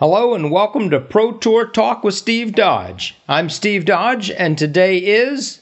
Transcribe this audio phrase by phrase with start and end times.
[0.00, 3.16] Hello and welcome to Pro Tour Talk with Steve Dodge.
[3.28, 5.60] I'm Steve Dodge, and today is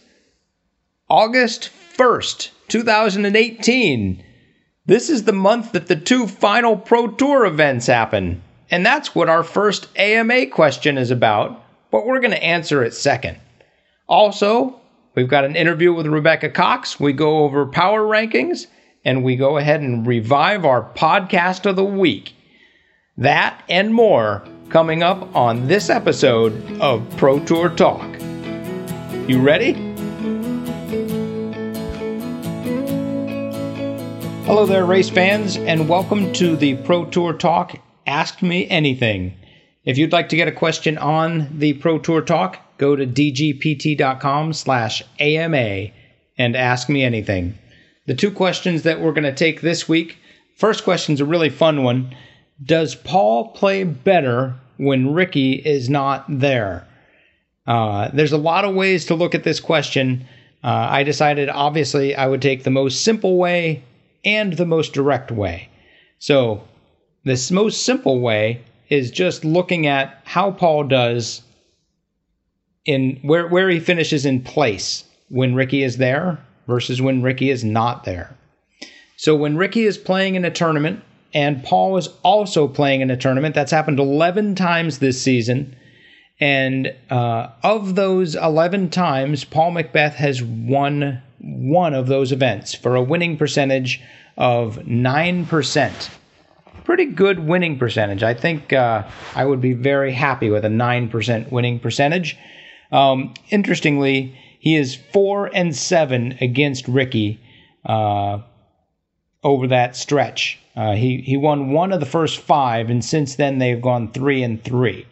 [1.09, 4.23] August 1st, 2018.
[4.85, 9.31] This is the month that the two final Pro Tour events happen, and that's what
[9.31, 13.39] our first AMA question is about, but we're going to answer it second.
[14.07, 14.79] Also,
[15.15, 17.01] we've got an interview with Rebecca Cox.
[17.01, 18.67] We go over power rankings,
[19.03, 22.36] and we go ahead and revive our podcast of the week.
[23.19, 26.53] That and more coming up on this episode
[26.83, 28.05] of Pro Tour Talk.
[29.27, 29.73] You ready?
[34.45, 39.33] Hello there, race fans, and welcome to the Pro Tour Talk Ask Me Anything.
[39.87, 44.53] If you'd like to get a question on the Pro Tour Talk, go to dgpt.com
[44.53, 45.87] slash AMA
[46.37, 47.59] and ask me anything.
[48.05, 50.19] The two questions that we're going to take this week,
[50.59, 52.15] first question is a really fun one.
[52.65, 56.87] Does Paul play better when Ricky is not there?
[57.67, 60.27] Uh, there's a lot of ways to look at this question.
[60.63, 63.83] Uh, I decided, obviously, I would take the most simple way
[64.25, 65.69] and the most direct way.
[66.19, 66.63] So,
[67.25, 71.43] this most simple way is just looking at how Paul does
[72.85, 77.65] in where where he finishes in place when Ricky is there versus when Ricky is
[77.65, 78.37] not there.
[79.17, 81.03] So when Ricky is playing in a tournament
[81.35, 83.55] and Paul is also playing in a tournament.
[83.55, 85.77] That's happened 11 times this season.
[86.39, 92.95] And uh, of those 11 times, Paul McBeth has won one of those events for
[92.95, 94.01] a winning percentage
[94.37, 96.11] of 9%.
[96.85, 98.23] Pretty good winning percentage.
[98.23, 102.37] I think uh, I would be very happy with a 9% winning percentage.
[102.93, 107.41] Um, interestingly, he is 4 and 7 against Ricky
[107.85, 108.41] uh,
[109.47, 110.59] over that stretch.
[110.75, 114.43] Uh, he he won one of the first five, and since then they've gone three
[114.43, 115.07] and three.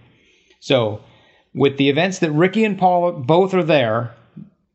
[0.58, 1.00] So,
[1.54, 4.12] with the events that Ricky and Paul both are there,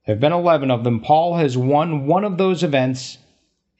[0.05, 1.01] there have been eleven of them.
[1.01, 3.17] Paul has won one of those events,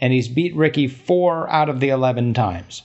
[0.01, 2.83] and he's beat Ricky four out of the eleven times.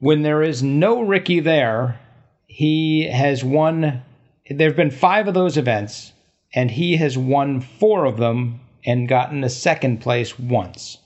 [0.00, 1.98] When there is no Ricky there,
[2.46, 4.02] he has won.
[4.50, 6.12] There have been five of those events,
[6.52, 10.98] and he has won four of them and gotten a second place once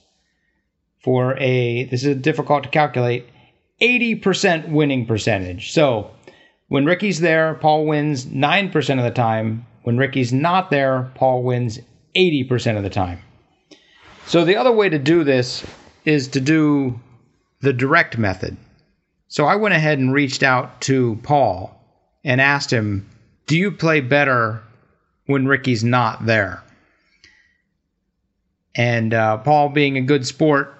[1.05, 3.29] for a, this is difficult to calculate,
[3.83, 5.73] 80% winning percentage.
[5.73, 6.11] So
[6.69, 9.67] when Ricky's there, Paul wins 9% of the time.
[9.83, 11.79] When Ricky's not there, Paul wins
[12.17, 13.21] 80% of the time.
[14.27, 15.63] So the other way to do this
[16.07, 16.99] is to do
[17.61, 18.57] the direct method.
[19.29, 21.79] So I went ahead and reached out to Paul
[22.25, 23.11] and asked him,
[23.47, 24.63] Do you play better
[25.27, 26.63] when Ricky's not there?
[28.75, 30.75] And uh, Paul, being a good sport,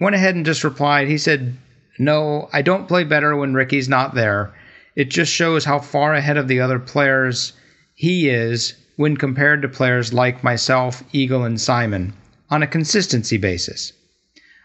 [0.00, 1.08] went ahead and just replied.
[1.08, 1.56] He said,
[1.98, 4.52] No, I don't play better when Ricky's not there.
[4.96, 7.52] It just shows how far ahead of the other players
[7.94, 12.12] he is when compared to players like myself, Eagle, and Simon
[12.50, 13.92] on a consistency basis.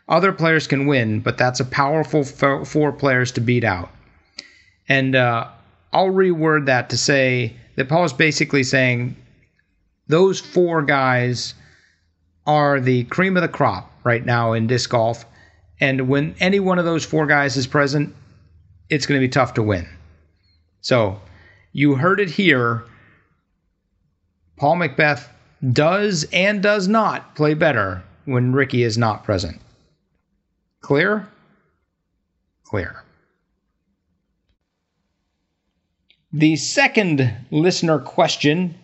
[0.07, 3.91] Other players can win, but that's a powerful four players to beat out.
[4.88, 5.47] And uh,
[5.94, 9.16] I'll reword that to say that Paul is basically saying
[10.07, 11.53] those four guys
[12.46, 15.25] are the cream of the crop right now in disc golf.
[15.79, 18.15] And when any one of those four guys is present,
[18.89, 19.87] it's going to be tough to win.
[20.81, 21.21] So
[21.71, 22.83] you heard it here.
[24.57, 25.27] Paul McBeth
[25.71, 29.59] does and does not play better when Ricky is not present.
[30.81, 31.27] Clear?
[32.63, 33.03] Clear.
[36.31, 38.75] The second listener question,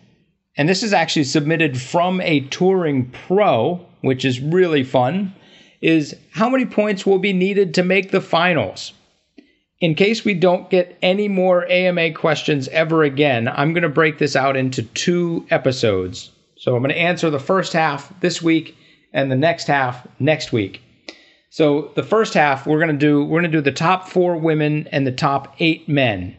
[0.56, 5.34] and this is actually submitted from a touring pro, which is really fun,
[5.82, 8.92] is how many points will be needed to make the finals?
[9.80, 14.16] In case we don't get any more AMA questions ever again, I'm going to break
[14.18, 16.30] this out into two episodes.
[16.56, 18.76] So I'm going to answer the first half this week
[19.12, 20.80] and the next half next week.
[21.50, 24.36] So the first half we're going to do we're going to do the top 4
[24.36, 26.36] women and the top 8 men.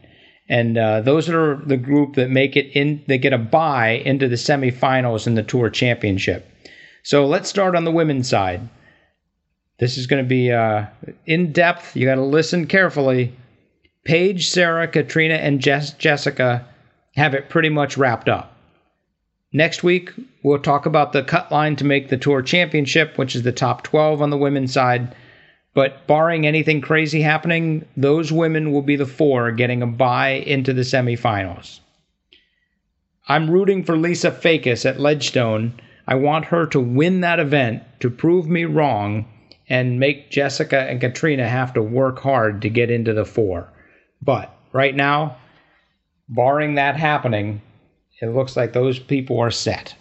[0.49, 4.27] And uh, those are the group that make it in they get a bye into
[4.29, 6.49] the semifinals in the tour championship.
[7.03, 8.67] So let's start on the women's side.
[9.79, 10.85] This is going to be uh,
[11.25, 11.95] in depth.
[11.95, 13.35] You got to listen carefully.
[14.05, 16.65] Paige, Sarah, Katrina, and Jess- Jessica
[17.15, 18.55] have it pretty much wrapped up.
[19.53, 20.11] Next week,
[20.44, 23.83] we'll talk about the cut line to make the Tour Championship, which is the top
[23.83, 25.15] 12 on the women's side.
[25.77, 30.74] But barring anything crazy happening, those women will be the four getting a bye into
[30.74, 31.81] the semifinals.
[33.27, 38.09] I'm rooting for Lisa Fajkus at Ledgestone I want her to win that event to
[38.09, 39.27] prove me wrong
[39.69, 43.71] and make Jessica and Katrina have to work hard to get into the four.
[44.19, 45.38] But right now,
[46.27, 47.62] barring that happening,
[48.19, 49.94] it looks like those people are set.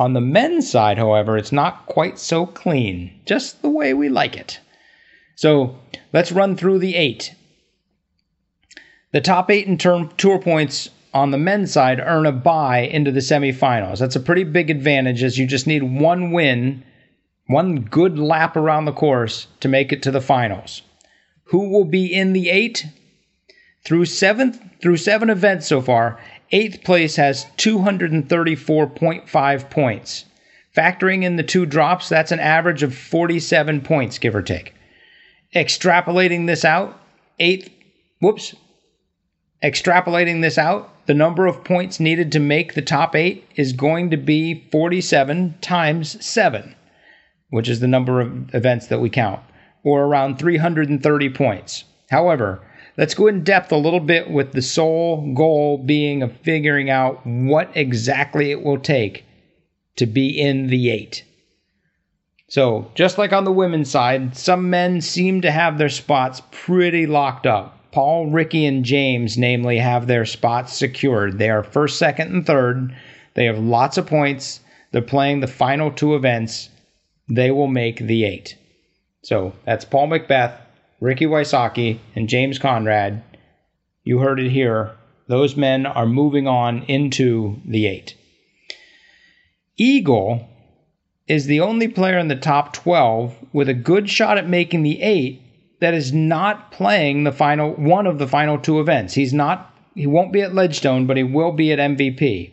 [0.00, 4.34] On the men's side, however, it's not quite so clean, just the way we like
[4.34, 4.58] it.
[5.36, 5.78] So
[6.10, 7.34] let's run through the eight.
[9.12, 13.12] The top eight in term tour points on the men's side earn a bye into
[13.12, 13.98] the semifinals.
[13.98, 16.82] That's a pretty big advantage as you just need one win,
[17.48, 20.80] one good lap around the course to make it to the finals.
[21.48, 22.86] Who will be in the eight?
[23.84, 26.18] Through seventh through seven events so far,
[26.52, 30.24] Eighth place has 234.5 points.
[30.76, 34.74] Factoring in the two drops, that's an average of 47 points, give or take.
[35.54, 36.98] Extrapolating this out,
[37.38, 37.70] eighth,
[38.20, 38.54] whoops,
[39.62, 44.10] extrapolating this out, the number of points needed to make the top eight is going
[44.10, 46.76] to be 47 times 7,
[47.50, 49.40] which is the number of events that we count,
[49.82, 51.84] or around 330 points.
[52.10, 52.60] However,
[52.96, 57.24] Let's go in depth a little bit with the sole goal being of figuring out
[57.24, 59.24] what exactly it will take
[59.96, 61.24] to be in the eight.
[62.48, 67.06] So, just like on the women's side, some men seem to have their spots pretty
[67.06, 67.78] locked up.
[67.92, 71.38] Paul, Ricky, and James, namely, have their spots secured.
[71.38, 72.96] They are first, second, and third.
[73.34, 74.60] They have lots of points.
[74.90, 76.70] They're playing the final two events.
[77.28, 78.56] They will make the eight.
[79.22, 80.56] So, that's Paul McBeth,
[81.00, 83.22] Ricky Wysocki, and James Conrad,
[84.04, 84.92] you heard it here.
[85.28, 88.14] Those men are moving on into the eight.
[89.76, 90.46] Eagle
[91.26, 95.00] is the only player in the top 12 with a good shot at making the
[95.00, 95.40] eight
[95.80, 99.14] that is not playing the final one of the final two events.
[99.14, 102.52] He's not he won't be at Ledgestone, but he will be at MVP.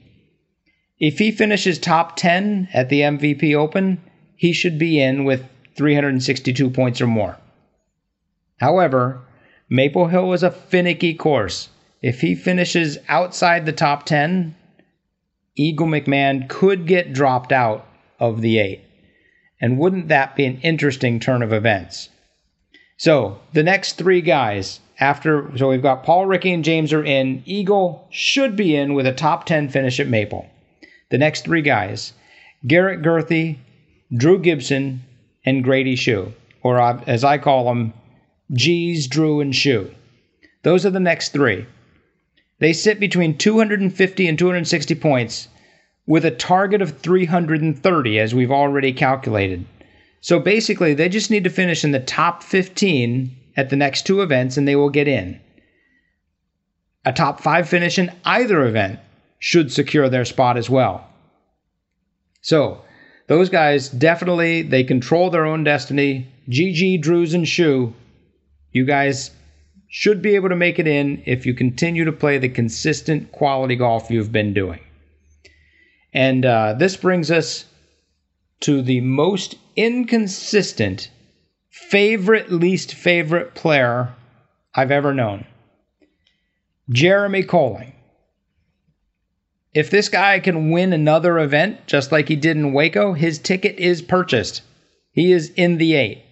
[0.99, 4.01] If he finishes top 10 at the MVP Open,
[4.35, 5.45] he should be in with
[5.75, 7.37] 362 points or more.
[8.59, 9.21] However,
[9.69, 11.69] Maple Hill is a finicky course.
[12.01, 14.55] If he finishes outside the top 10,
[15.55, 17.85] Eagle McMahon could get dropped out
[18.19, 18.81] of the eight.
[19.59, 22.09] And wouldn't that be an interesting turn of events?
[22.97, 27.43] So, the next three guys after, so we've got Paul, Ricky, and James are in.
[27.45, 30.47] Eagle should be in with a top 10 finish at Maple.
[31.09, 32.13] The next three guys
[32.65, 33.59] Garrett Gurthie,
[34.15, 35.03] Drew Gibson,
[35.45, 36.33] and Grady Shue,
[36.63, 37.93] or uh, as I call them,
[38.53, 39.91] G's, Drew, and Shu.
[40.63, 41.65] Those are the next three.
[42.59, 45.47] They sit between 250 and 260 points
[46.07, 49.65] with a target of 330, as we've already calculated.
[50.21, 54.21] So basically, they just need to finish in the top 15 at the next two
[54.21, 55.39] events and they will get in.
[57.05, 58.99] A top five finish in either event
[59.39, 61.07] should secure their spot as well.
[62.41, 62.81] So,
[63.27, 66.27] those guys definitely they control their own destiny.
[66.49, 67.93] GG, Drews, and Shue
[68.71, 69.31] you guys
[69.89, 73.75] should be able to make it in if you continue to play the consistent quality
[73.75, 74.79] golf you've been doing.
[76.13, 77.65] And uh, this brings us
[78.61, 81.09] to the most inconsistent,
[81.69, 84.13] favorite, least favorite player
[84.73, 85.45] I've ever known
[86.89, 87.93] Jeremy Koling.
[89.73, 93.77] If this guy can win another event just like he did in Waco, his ticket
[93.77, 94.61] is purchased.
[95.11, 96.23] He is in the eight.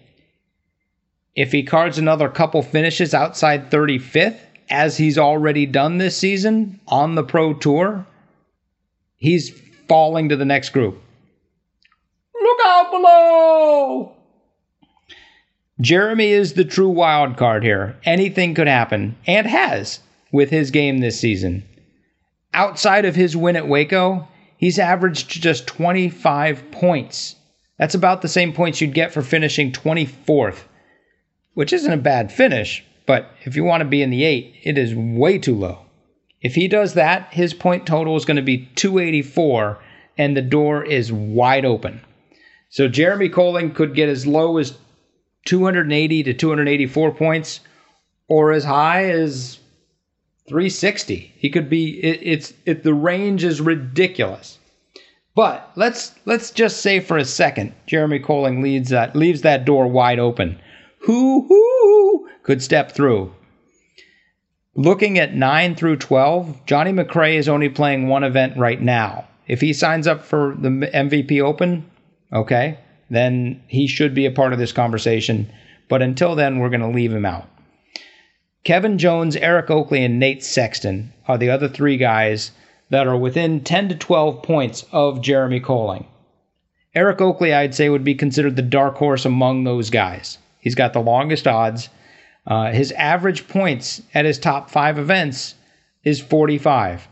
[1.36, 4.38] If he cards another couple finishes outside 35th,
[4.70, 8.06] as he's already done this season on the Pro Tour,
[9.16, 9.50] he's
[9.86, 10.98] falling to the next group.
[12.40, 14.16] Look out below!
[15.78, 17.96] Jeremy is the true wild card here.
[18.04, 20.00] Anything could happen, and has,
[20.32, 21.64] with his game this season.
[22.54, 24.26] Outside of his win at Waco,
[24.56, 27.36] he's averaged just 25 points.
[27.78, 30.62] That's about the same points you'd get for finishing 24th
[31.56, 34.76] which isn't a bad finish, but if you want to be in the eight, it
[34.76, 35.86] is way too low.
[36.42, 39.78] If he does that, his point total is going to be 284,
[40.18, 42.02] and the door is wide open.
[42.68, 44.76] So Jeremy Koling could get as low as
[45.46, 47.60] 280 to 284 points,
[48.28, 49.58] or as high as
[50.50, 51.32] 360.
[51.38, 52.04] He could be.
[52.04, 52.82] It, it's it.
[52.82, 54.58] The range is ridiculous.
[55.34, 59.86] But let's let's just say for a second, Jeremy Koling leads that leaves that door
[59.86, 60.60] wide open
[61.06, 63.32] who, who could step through.
[64.74, 69.24] Looking at 9 through 12, Johne McCray is only playing one event right now.
[69.46, 71.88] If he signs up for the MVP Open,
[72.32, 75.48] okay, then he should be a part of this conversation.
[75.88, 77.48] But until then, we're going to leave him out.
[78.64, 82.50] Kevin Jones, Eric Oakley, and Nate Sexton are the other three guys
[82.90, 86.06] that are within 10 to 12 points of Jeremy Koling.
[86.96, 90.38] Eric Oakley, I'd say, would be considered the dark horse among those guys.
[90.66, 91.90] He's got the longest odds.
[92.44, 95.54] Uh, his average points at his top five events
[96.02, 97.06] is 45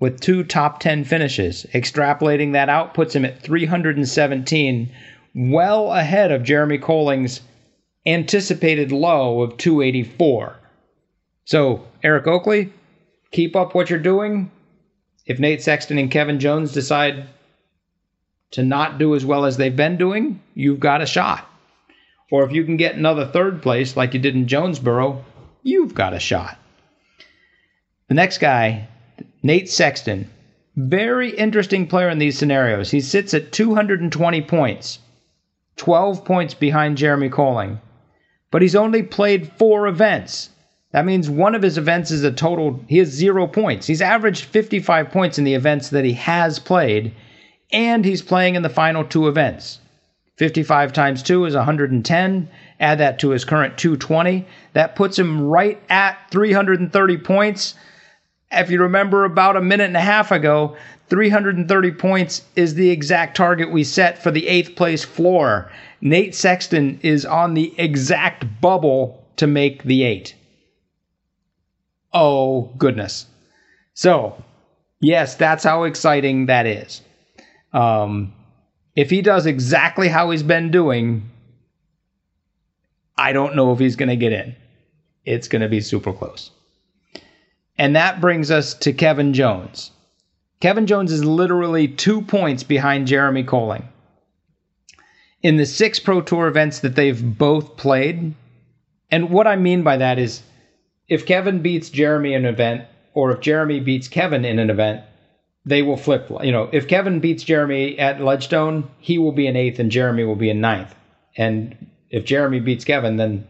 [0.00, 1.64] with two top 10 finishes.
[1.72, 4.90] Extrapolating that out puts him at 317,
[5.36, 7.42] well ahead of Jeremy Koling's
[8.04, 10.56] anticipated low of 284.
[11.44, 12.72] So, Eric Oakley,
[13.30, 14.50] keep up what you're doing.
[15.26, 17.28] If Nate Sexton and Kevin Jones decide
[18.50, 21.46] to not do as well as they've been doing, you've got a shot.
[22.30, 25.24] Or if you can get another third place like you did in Jonesboro,
[25.62, 26.58] you've got a shot.
[28.08, 28.88] The next guy,
[29.42, 30.30] Nate Sexton,
[30.76, 32.90] very interesting player in these scenarios.
[32.90, 34.98] He sits at 220 points,
[35.76, 37.80] 12 points behind Jeremy Koling,
[38.50, 40.50] but he's only played four events.
[40.92, 43.86] That means one of his events is a total, he has zero points.
[43.86, 47.12] He's averaged 55 points in the events that he has played,
[47.72, 49.80] and he's playing in the final two events.
[50.40, 52.48] 55 times 2 is 110.
[52.80, 54.46] Add that to his current 220.
[54.72, 57.74] That puts him right at 330 points.
[58.50, 60.78] If you remember about a minute and a half ago,
[61.10, 65.70] 330 points is the exact target we set for the eighth place floor.
[66.00, 70.34] Nate Sexton is on the exact bubble to make the eight.
[72.14, 73.26] Oh, goodness.
[73.92, 74.42] So,
[75.00, 77.02] yes, that's how exciting that is.
[77.74, 78.32] Um,
[78.96, 81.30] if he does exactly how he's been doing,
[83.16, 84.56] I don't know if he's going to get in.
[85.24, 86.50] It's going to be super close.
[87.78, 89.90] And that brings us to Kevin Jones.
[90.60, 93.84] Kevin Jones is literally two points behind Jeremy Koling.
[95.42, 98.34] In the six Pro Tour events that they've both played,
[99.10, 100.42] and what I mean by that is
[101.08, 105.02] if Kevin beats Jeremy in an event, or if Jeremy beats Kevin in an event,
[105.70, 106.28] they will flip.
[106.42, 110.24] You know, if Kevin beats Jeremy at Ledgestone, he will be in eighth and Jeremy
[110.24, 110.94] will be in ninth.
[111.36, 113.46] And if Jeremy beats Kevin, then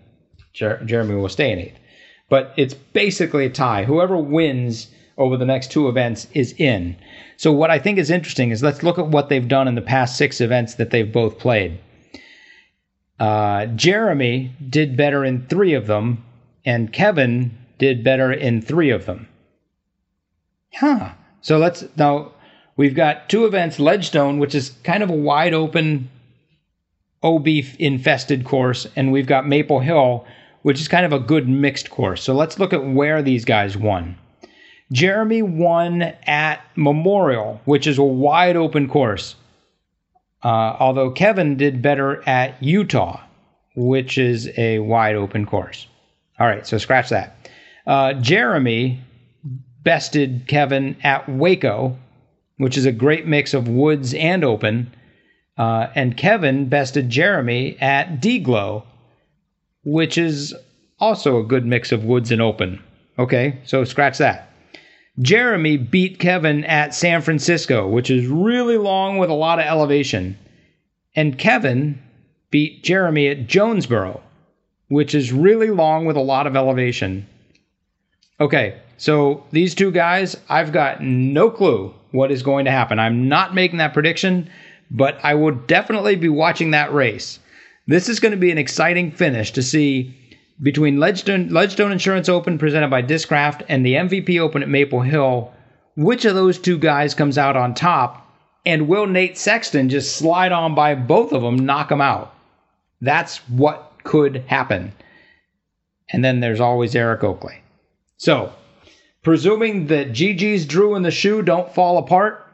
[0.53, 1.79] Jer- Jeremy will stay in eighth.
[2.29, 3.85] But it's basically a tie.
[3.85, 6.97] Whoever wins over the next two events is in.
[7.37, 9.83] So what I think is interesting is let's look at what they've done in the
[9.83, 11.79] past six events that they've both played.
[13.19, 16.25] Uh, Jeremy did better in three of them,
[16.65, 19.27] and Kevin did better in three of them.
[20.75, 21.13] Huh.
[21.43, 22.33] So let's now
[22.77, 26.11] we've got two events Ledgestone, which is kind of a wide open
[27.23, 30.27] OB infested course, and we've got Maple Hill,
[30.63, 32.23] which is kind of a good mixed course.
[32.23, 34.17] So let's look at where these guys won.
[34.93, 39.37] Jeremy won at Memorial, which is a wide open course.
[40.43, 43.21] Uh, although Kevin did better at Utah,
[43.77, 45.87] which is a wide open course.
[46.39, 47.37] All right, so scratch that.
[47.87, 49.01] Uh, Jeremy
[49.83, 51.97] bested Kevin at Waco,
[52.59, 54.93] which is a great mix of woods and open.
[55.57, 58.85] Uh, and Kevin bested Jeremy at Deglow,
[59.85, 60.55] which is
[60.99, 62.83] also a good mix of woods and open.
[63.19, 64.51] Okay, so scratch that.
[65.19, 70.39] Jeremy beat Kevin at San Francisco, which is really long with a lot of elevation.
[71.15, 72.01] And Kevin
[72.51, 74.23] beat Jeremy at Jonesboro,
[74.89, 77.27] which is really long with a lot of elevation.
[78.41, 82.99] Okay, so these two guys, I've got no clue what is going to happen.
[82.99, 84.51] I'm not making that prediction,
[84.91, 87.39] but I will definitely be watching that race.
[87.87, 90.15] This is going to be an exciting finish to see
[90.61, 95.51] between Ledgestone, Ledgestone Insurance Open presented by Discraft and the MVP Open at Maple Hill.
[95.97, 98.31] Which of those two guys comes out on top?
[98.67, 102.35] And will Nate Sexton just slide on by both of them, knock them out?
[103.01, 104.93] That's what could happen.
[106.13, 107.63] And then there's always Eric Oakley.
[108.19, 108.53] So,
[109.23, 112.47] presuming that Gigi's Drew and the shoe don't fall apart,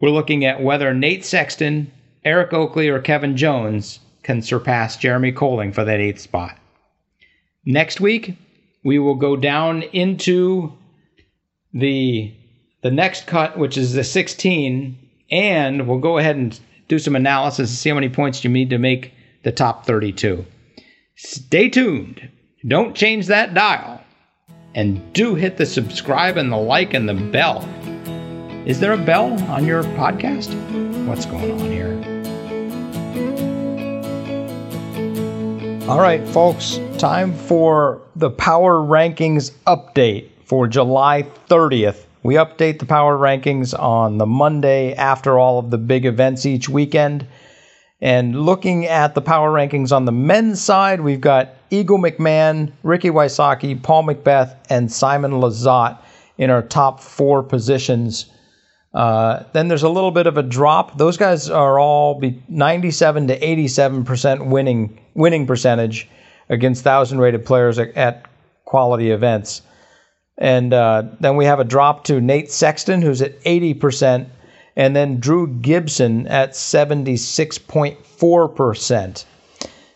[0.00, 1.90] we're looking at whether Nate Sexton,
[2.24, 6.58] Eric Oakley, or Kevin Jones can surpass Jeremy Koling for that eighth spot.
[7.64, 8.36] Next week,
[8.84, 10.72] we will go down into
[11.72, 12.34] the
[12.82, 14.98] the next cut, which is the 16,
[15.30, 18.70] and we'll go ahead and do some analysis and see how many points you need
[18.70, 19.14] to make
[19.44, 20.44] the top 32.
[21.14, 22.28] Stay tuned.
[22.66, 24.01] Don't change that dial.
[24.74, 27.68] And do hit the subscribe and the like and the bell.
[28.64, 30.54] Is there a bell on your podcast?
[31.06, 31.92] What's going on here?
[35.90, 42.06] All right, folks, time for the power rankings update for July 30th.
[42.22, 46.68] We update the power rankings on the Monday after all of the big events each
[46.68, 47.26] weekend.
[48.00, 53.08] And looking at the power rankings on the men's side, we've got Eagle McMahon, Ricky
[53.08, 55.98] Wysocki, Paul McBeth, and Simon Lizotte
[56.36, 58.26] in our top four positions.
[58.92, 60.98] Uh, then there's a little bit of a drop.
[60.98, 66.10] Those guys are all be 97 to 87 percent winning winning percentage
[66.50, 68.26] against thousand rated players at, at
[68.66, 69.62] quality events.
[70.36, 74.26] And uh, then we have a drop to Nate Sexton, who's at 80%,
[74.76, 79.24] and then Drew Gibson at 76.4%.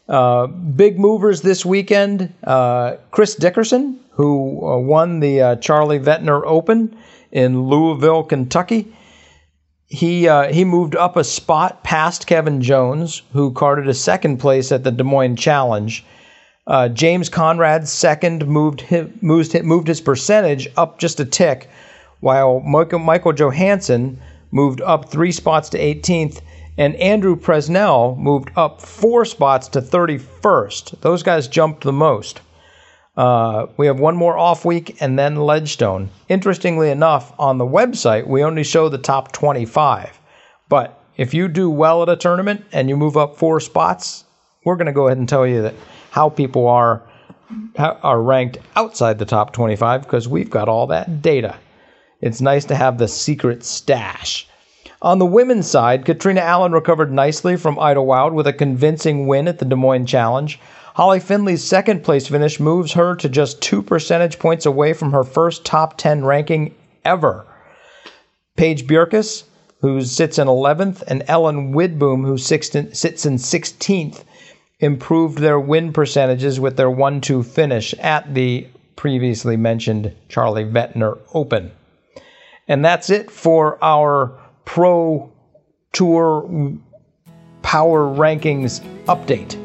[0.08, 6.42] Uh, big movers this weekend uh, Chris Dickerson, who uh, won the uh, Charlie Vettiner
[6.46, 6.96] Open
[7.32, 8.94] in Louisville, Kentucky.
[9.88, 14.72] He, uh, he moved up a spot past Kevin Jones, who carded a second place
[14.72, 16.04] at the Des Moines Challenge.
[16.66, 21.68] Uh, James Conrad's second moved his, moved, moved his percentage up just a tick,
[22.20, 24.20] while Michael, Michael Johansson
[24.50, 26.40] moved up three spots to 18th,
[26.78, 31.00] and Andrew Presnell moved up four spots to 31st.
[31.00, 32.40] Those guys jumped the most.
[33.16, 36.10] Uh, we have one more off week and then Ledgestone.
[36.28, 40.18] Interestingly enough, on the website, we only show the top 25.
[40.68, 44.24] But if you do well at a tournament and you move up four spots,
[44.64, 45.74] we're going to go ahead and tell you that
[46.10, 47.02] how people are
[47.78, 51.56] are ranked outside the top 25 because we've got all that data.
[52.20, 54.48] It's nice to have the secret stash.
[55.02, 59.58] On the women's side, Katrina Allen recovered nicely from Idlewild with a convincing win at
[59.58, 60.58] the Des Moines Challenge.
[60.94, 65.22] Holly Finley's second place finish moves her to just two percentage points away from her
[65.22, 66.74] first top 10 ranking
[67.04, 67.44] ever.
[68.56, 69.44] Paige Bjerkaas,
[69.82, 72.86] who sits in 11th, and Ellen Widboom, who sits in
[73.36, 74.24] 16th,
[74.80, 81.18] improved their win percentages with their 1 2 finish at the previously mentioned Charlie Vettiner
[81.34, 81.70] Open.
[82.66, 84.32] And that's it for our
[84.66, 85.32] Pro
[85.94, 86.76] Tour
[87.62, 89.56] Power Rankings update.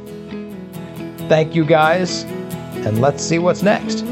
[1.27, 4.05] Thank you guys, and let's see what's next.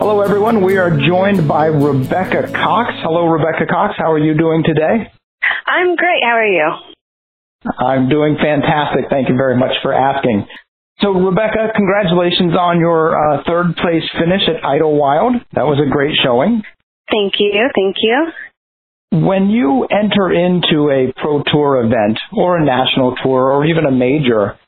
[0.00, 0.62] Hello, everyone.
[0.62, 2.90] We are joined by Rebecca Cox.
[3.02, 3.94] Hello, Rebecca Cox.
[3.98, 5.12] How are you doing today?
[5.66, 6.22] I'm great.
[6.24, 6.70] How are you?
[7.78, 9.10] I'm doing fantastic.
[9.10, 10.46] Thank you very much for asking.
[11.00, 15.34] So, Rebecca, congratulations on your uh, third place finish at Idlewild.
[15.52, 16.62] That was a great showing.
[17.12, 17.68] Thank you.
[17.74, 18.32] Thank you.
[19.12, 23.92] When you enter into a pro tour event or a national tour or even a
[23.92, 24.58] major,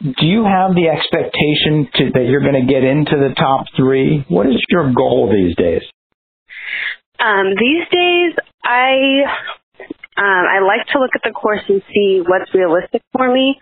[0.00, 4.24] do you have the expectation to, that you're going to get into the top three?
[4.28, 5.82] What is your goal these days?
[7.18, 8.32] Um, these days,
[8.62, 9.26] I
[10.16, 13.58] um, I like to look at the course and see what's realistic for me.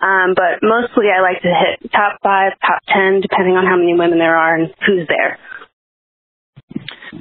[0.00, 3.92] Um, but mostly, I like to hit top five, top ten, depending on how many
[3.92, 5.38] women there are and who's there.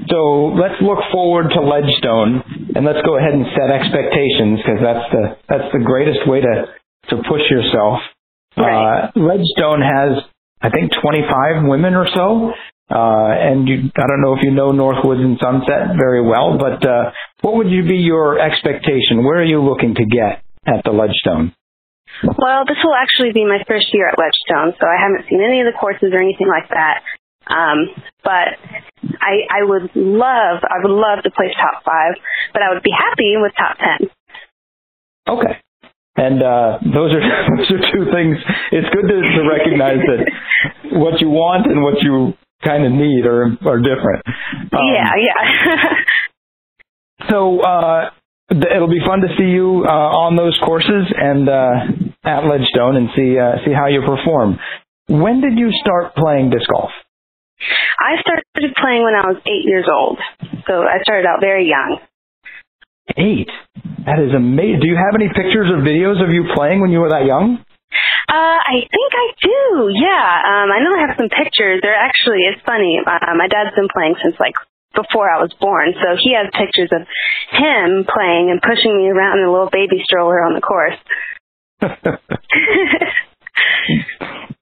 [0.10, 2.43] So let's look forward to Ledgestone,
[2.75, 6.56] and let's go ahead and set expectations because that's the that's the greatest way to
[7.10, 7.99] to push yourself.
[8.58, 9.10] Right.
[9.10, 10.23] Uh, Ledgestone has,
[10.62, 12.53] I think, 25 women or so.
[12.93, 16.86] Uh, and you, I don't know if you know Northwoods and Sunset very well, but
[16.86, 17.10] uh,
[17.41, 19.23] what would you be your expectation?
[19.23, 21.56] Where are you looking to get at the Ledgestone?
[22.21, 25.62] Well, this will actually be my first year at Ledgestone, so I haven't seen any
[25.62, 27.01] of the courses or anything like that.
[27.47, 27.89] Um,
[28.23, 28.56] but
[29.19, 32.15] I, I would love, I would love to place top five,
[32.53, 34.10] but I would be happy with top ten.
[35.27, 35.60] Okay.
[36.15, 37.21] And uh, those are
[37.58, 38.38] those are two things.
[38.71, 43.25] It's good to, to recognize that what you want and what you kind of need
[43.25, 44.23] are are different.
[44.71, 45.77] Um, yeah, yeah.
[47.29, 48.10] so uh,
[48.51, 51.73] it'll be fun to see you uh, on those courses and uh,
[52.23, 54.60] at Ledgestone and see uh, see how you perform.
[55.08, 56.91] When did you start playing disc golf?
[58.00, 60.20] I started playing when I was eight years old,
[60.68, 62.00] so I started out very young.
[63.18, 63.50] Eight?
[64.06, 64.82] That is amazing.
[64.82, 67.63] Do you have any pictures or videos of you playing when you were that young?
[68.28, 69.89] Uh, I think I do.
[69.94, 70.42] Yeah.
[70.44, 71.80] Um, I know I have some pictures.
[71.84, 73.00] They're actually, it's funny.
[73.06, 74.56] Uh, my dad's been playing since like
[74.96, 77.06] before I was born, so he has pictures of
[77.52, 80.98] him playing and pushing me around in a little baby stroller on the course.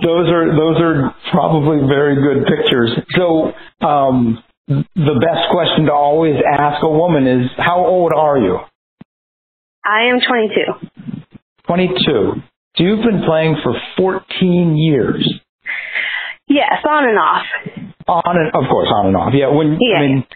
[0.00, 2.90] those are those are probably very good pictures.
[3.16, 3.52] So
[3.86, 8.58] um, the best question to always ask a woman is, how old are you?
[9.84, 10.88] I am 22.
[11.66, 12.42] 22.
[12.76, 15.28] So you've been playing for 14 years.
[16.48, 17.46] Yes, on and off.
[18.08, 19.32] On and of course, on and off.
[19.34, 19.98] Yeah, when yeah.
[19.98, 20.26] I mean,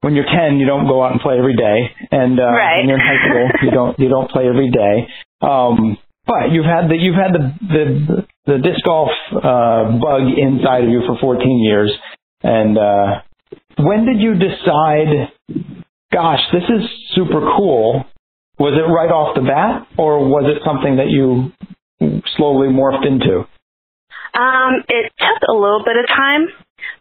[0.00, 2.78] when you're 10, you don't go out and play every day, and uh, right.
[2.78, 5.08] when you're in high school, you don't you don't play every day.
[5.40, 10.84] Um, but you've had the you've had the the the disc golf uh, bug inside
[10.84, 11.90] of you for 14 years,
[12.42, 13.20] and uh,
[13.78, 15.32] when did you decide?
[16.12, 18.04] Gosh, this is super cool.
[18.58, 21.52] Was it right off the bat, or was it something that you
[22.36, 23.44] slowly morphed into?
[24.34, 26.48] Um, it took a little bit of time.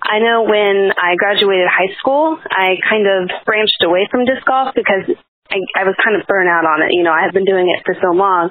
[0.01, 4.73] I know when I graduated high school, I kind of branched away from disc golf
[4.75, 5.07] because
[5.49, 6.91] I, I was kind of burnt out on it.
[6.91, 8.49] You know, I had been doing it for so long.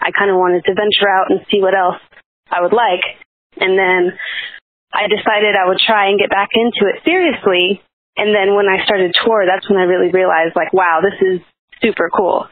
[0.00, 2.02] I kind of wanted to venture out and see what else
[2.50, 3.04] I would like.
[3.56, 4.12] And then
[4.92, 7.80] I decided I would try and get back into it seriously.
[8.16, 11.40] And then when I started tour, that's when I really realized, like, wow, this is
[11.80, 12.46] super cool.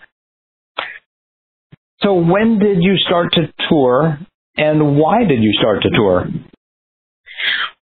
[2.00, 4.18] So when did you start to tour
[4.57, 6.26] and why did you start to tour?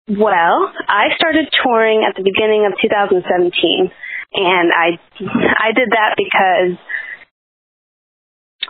[0.09, 3.91] Well, I started touring at the beginning of 2017
[4.33, 6.77] and I I did that because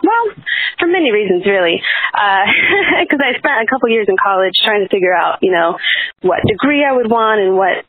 [0.02, 0.32] well,
[0.78, 1.82] for many reasons, really.
[2.14, 5.76] Because uh, I spent a couple years in college trying to figure out, you know,
[6.22, 7.84] what degree I would want and what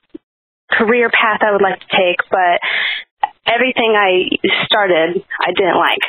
[0.72, 2.20] career path I would like to take.
[2.30, 2.60] But
[3.46, 4.28] everything I
[4.66, 6.04] started, I didn't like.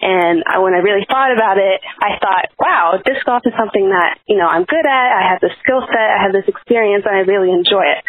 [0.00, 3.88] And I, when I really thought about it, I thought, wow, disc golf is something
[3.88, 5.08] that, you know, I'm good at.
[5.16, 6.12] I have the skill set.
[6.12, 8.04] I have this experience and I really enjoy it.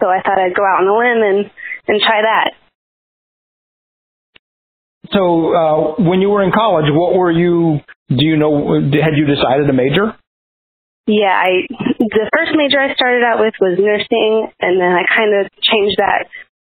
[0.00, 1.50] So I thought I'd go out on a limb and,
[1.88, 2.50] and try that.
[5.12, 9.26] So uh, when you were in college, what were you, do you know, had you
[9.26, 10.16] decided a major?
[11.06, 11.70] Yeah, I
[12.02, 16.02] the first major I started out with was nursing, and then I kind of changed
[16.02, 16.26] that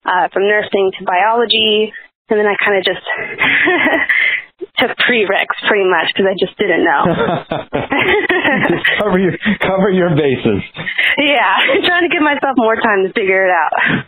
[0.04, 1.88] uh, from nursing to biology,
[2.28, 3.00] and then I kind of just
[4.84, 7.02] took prereqs pretty much because I just didn't know.
[8.68, 9.32] just cover your
[9.64, 10.60] cover your bases.
[11.18, 14.06] Yeah, trying to give myself more time to figure it out.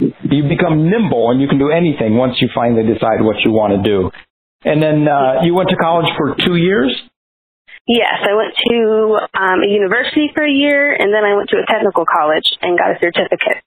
[0.00, 3.72] You become nimble and you can do anything once you finally decide what you want
[3.72, 4.10] to do.
[4.64, 6.92] And then uh, you went to college for two years.
[7.86, 8.78] Yes, I went to
[9.38, 12.76] um, a university for a year, and then I went to a technical college and
[12.76, 13.62] got a certificate.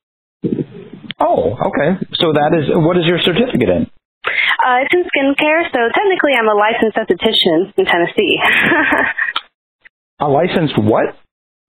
[1.23, 2.03] Oh, okay.
[2.19, 3.87] So that is what is your certificate in?
[4.59, 8.39] Uh, it's in skincare, so technically I'm a licensed esthetician in Tennessee.
[10.19, 11.15] a licensed what?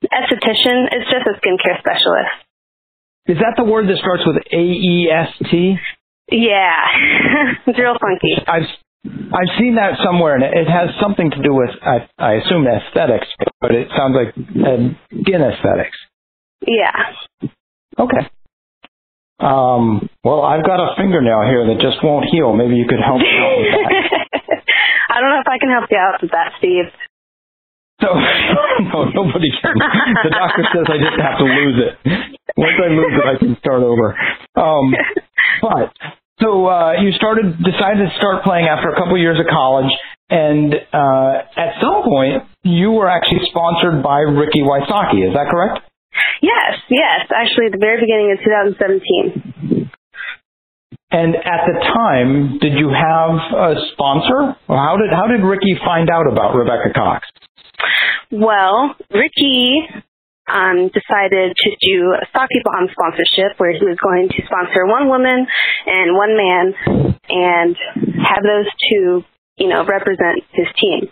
[0.02, 0.90] Esthetician.
[0.90, 2.34] It's just a skincare specialist.
[3.30, 5.76] Is that the word that starts with A E S T?
[6.32, 6.82] Yeah,
[7.66, 8.34] it's real funky.
[8.42, 8.66] I've
[9.06, 13.28] I've seen that somewhere, and it has something to do with I, I assume aesthetics,
[13.60, 15.96] but it sounds like uh, skin aesthetics.
[16.66, 16.90] Yeah.
[17.98, 18.26] Okay.
[19.38, 22.52] Um, well, I've got a fingernail here that just won't heal.
[22.52, 24.62] Maybe you could help me out with that.
[25.10, 26.90] I don't know if I can help you out with that, Steve.
[28.02, 28.14] No,
[28.92, 29.74] no, nobody can.
[29.78, 32.39] The doctor says I just have to lose it.
[32.56, 34.16] Once I lose it, I can start over.
[34.56, 34.94] Um,
[35.62, 35.92] but
[36.40, 39.92] so uh, you started, decided to start playing after a couple years of college,
[40.30, 45.26] and uh, at some point you were actually sponsored by Ricky Wysocki.
[45.26, 45.84] Is that correct?
[46.42, 47.28] Yes, yes.
[47.34, 49.90] Actually, at the very beginning of 2017.
[51.12, 54.56] And at the time, did you have a sponsor?
[54.68, 57.26] How did how did Ricky find out about Rebecca Cox?
[58.30, 59.88] Well, Ricky
[60.50, 65.46] um, decided to do a Sockibomb sponsorship where he was going to sponsor one woman
[65.86, 66.64] and one man
[67.30, 67.76] and
[68.26, 69.24] have those two,
[69.56, 71.08] you know, represent his team.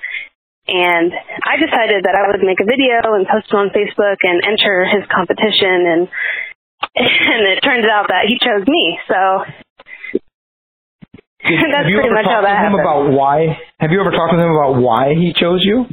[0.68, 1.12] And
[1.48, 4.84] I decided that I would make a video and post it on Facebook and enter
[4.84, 6.08] his competition and
[6.94, 8.98] and it turns out that he chose me.
[9.08, 9.18] So
[11.42, 12.80] Did, that's pretty much how that happened.
[12.80, 13.58] About why?
[13.80, 15.86] Have you ever talked with him about why he chose you?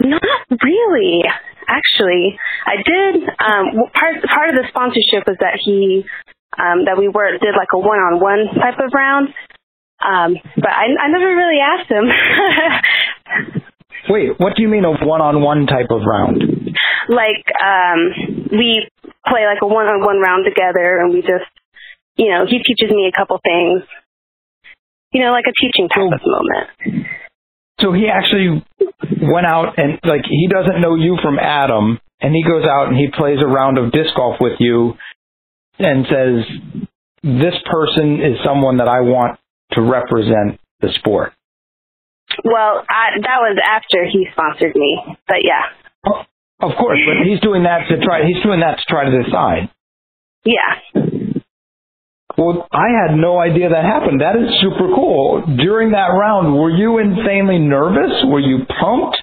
[0.00, 0.22] Not
[0.62, 1.22] really,
[1.66, 2.38] actually.
[2.66, 3.22] I did.
[3.38, 6.04] Um, part part of the sponsorship was that he
[6.56, 9.28] um, that we were did like a one on one type of round,
[9.98, 12.06] um, but I, I never really asked him.
[14.08, 16.40] Wait, what do you mean a one-on-one type of round?
[17.08, 18.88] Like, um, we
[19.26, 21.50] play like a one-on-one round together, and we just,
[22.16, 23.82] you know, he teaches me a couple things.
[25.12, 27.08] You know, like a teaching type so, of moment.
[27.80, 28.64] So he actually
[29.22, 32.96] went out and like he doesn't know you from Adam, and he goes out and
[32.96, 34.94] he plays a round of disc golf with you,
[35.78, 36.86] and says,
[37.22, 39.38] "This person is someone that I want
[39.72, 41.32] to represent the sport."
[42.44, 45.62] Well, I, that was after he sponsored me, but yeah.
[46.06, 46.22] Oh,
[46.60, 48.26] of course, but he's doing that to try.
[48.26, 49.70] He's doing that to try to decide.
[50.44, 51.02] Yeah.
[52.38, 54.22] Well, I had no idea that happened.
[54.22, 55.42] That is super cool.
[55.58, 58.14] During that round, were you insanely nervous?
[58.30, 59.18] Were you pumped?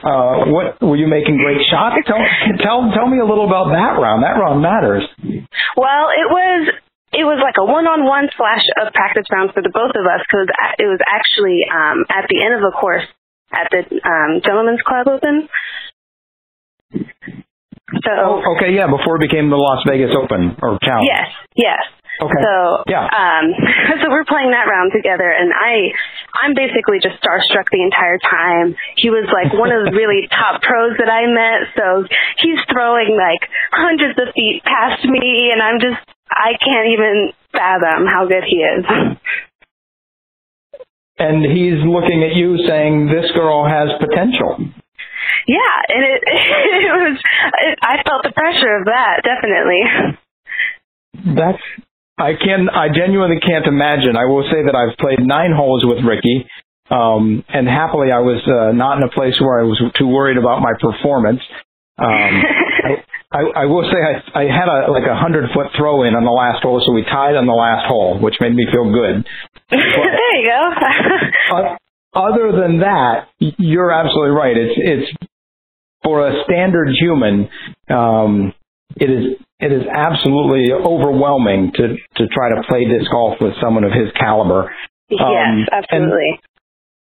[0.00, 1.98] Uh, what were you making great shots?
[2.06, 2.22] Tell,
[2.62, 4.22] tell tell me a little about that round.
[4.22, 5.04] That round matters.
[5.76, 6.72] Well, it was
[7.12, 10.48] it was like a one-on-one slash a practice round for the both of us because
[10.78, 13.04] it was actually um, at the end of the course
[13.50, 15.50] at the um, Gentlemen's Club Open.
[16.94, 21.10] So oh, okay, yeah, before it became the Las Vegas Open or Challenge.
[21.10, 21.28] Yes,
[21.58, 21.82] yes.
[22.20, 22.42] Okay.
[22.44, 23.08] So yeah.
[23.08, 23.56] um
[24.04, 25.88] so we're playing that round together and I
[26.36, 28.76] I'm basically just starstruck the entire time.
[28.96, 32.04] He was like one of the really top pros that I met, so
[32.38, 38.06] he's throwing like hundreds of feet past me and I'm just I can't even fathom
[38.06, 38.84] how good he is.
[41.20, 44.56] And he's looking at you saying, "This girl has potential."
[45.46, 49.82] Yeah, and it it was it, I felt the pressure of that definitely.
[51.36, 51.60] That's
[52.20, 54.16] I can I genuinely can't imagine.
[54.16, 56.46] I will say that I've played nine holes with Ricky,
[56.90, 60.36] um, and happily I was uh, not in a place where I was too worried
[60.36, 61.40] about my performance.
[61.98, 62.44] Um,
[63.32, 66.24] I, I will say I, I had a like a hundred foot throw in on
[66.24, 69.24] the last hole, so we tied on the last hole, which made me feel good.
[69.70, 70.62] there you go.
[71.56, 71.76] uh,
[72.12, 74.56] other than that, you're absolutely right.
[74.56, 75.30] It's it's
[76.02, 77.48] for a standard human,
[77.88, 78.52] um,
[78.96, 83.84] it is it is absolutely overwhelming to to try to play disc golf with someone
[83.84, 84.72] of his caliber.
[85.08, 86.40] Yes, um, absolutely.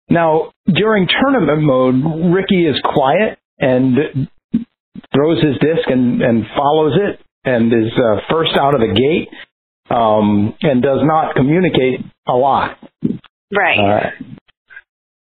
[0.08, 4.28] Now, during tournament mode, Ricky is quiet and
[5.12, 9.28] throws his disc and, and follows it and is uh, first out of the gate
[9.90, 12.78] um, and does not communicate a lot.
[13.54, 14.12] Right.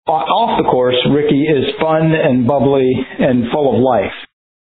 [0.08, 4.14] Uh, off the course, Ricky is fun and bubbly and full of life.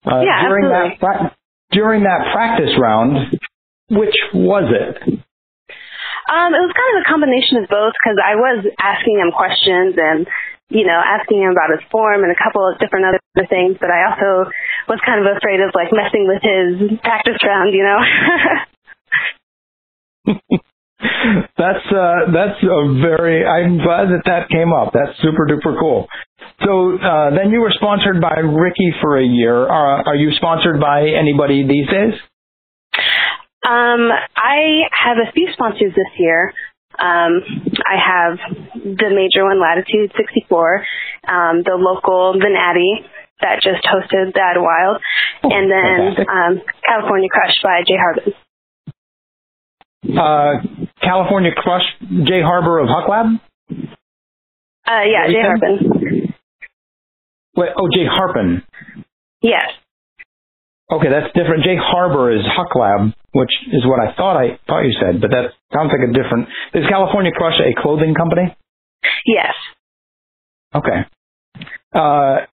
[0.05, 0.97] Uh, yeah, during absolutely.
[1.01, 1.35] that
[1.71, 3.37] during that practice round,
[3.89, 5.19] which was it?
[6.29, 9.97] Um, it was kind of a combination of both because I was asking him questions
[9.97, 10.27] and
[10.69, 13.17] you know, asking him about his form and a couple of different other
[13.49, 14.53] things, but I also
[14.85, 17.97] was kind of afraid of like messing with his practice round, you know.
[21.57, 24.93] that's uh that's a very I'm glad that that came up.
[24.93, 26.07] That's super duper cool.
[26.63, 29.55] So uh then you were sponsored by Ricky for a year.
[29.55, 32.13] Are are you sponsored by anybody these days?
[33.67, 36.53] Um I have a few sponsors this year.
[36.97, 37.43] Um,
[37.87, 38.39] I have
[38.75, 40.85] the major one, Latitude 64,
[41.29, 43.07] um, the local, the Natty,
[43.41, 45.01] that just hosted the Idlewild,
[45.43, 48.33] oh, and then um, California Crush by Jay Harbin.
[50.17, 53.27] Uh, California Crush, Jay Harbor of Huck Lab?
[54.85, 56.28] Uh, yeah, Jay Harpen.
[57.59, 58.63] Wait, oh, Jay Harpen.
[59.41, 59.67] Yes.
[60.89, 61.65] Okay, that's different.
[61.65, 65.29] Jay Harbor is Huck Lab, which is what I thought I thought you said, but
[65.31, 66.47] that sounds like a different.
[66.73, 68.55] Is California Crush a clothing company?
[69.25, 69.53] Yes.
[70.73, 71.03] Okay.
[71.93, 72.47] Uh,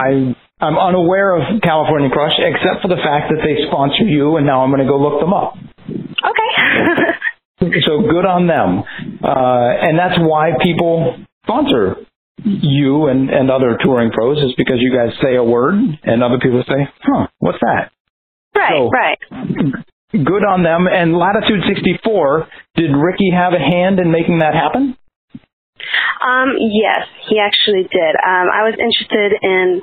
[0.00, 4.46] I I'm unaware of California Crush except for the fact that they sponsor you, and
[4.46, 5.52] now I'm going to go look them up.
[5.84, 6.50] Okay.
[7.84, 8.82] so good on them,
[9.22, 12.06] uh, and that's why people sponsor
[12.44, 16.38] you and, and other touring pros is because you guys say a word and other
[16.40, 17.90] people say, huh, what's that?
[18.54, 19.18] Right, so, right.
[20.12, 20.86] Good on them.
[20.86, 24.96] And Latitude 64, did Ricky have a hand in making that happen?
[26.24, 28.14] Um, yes, he actually did.
[28.16, 29.82] Um, I was interested in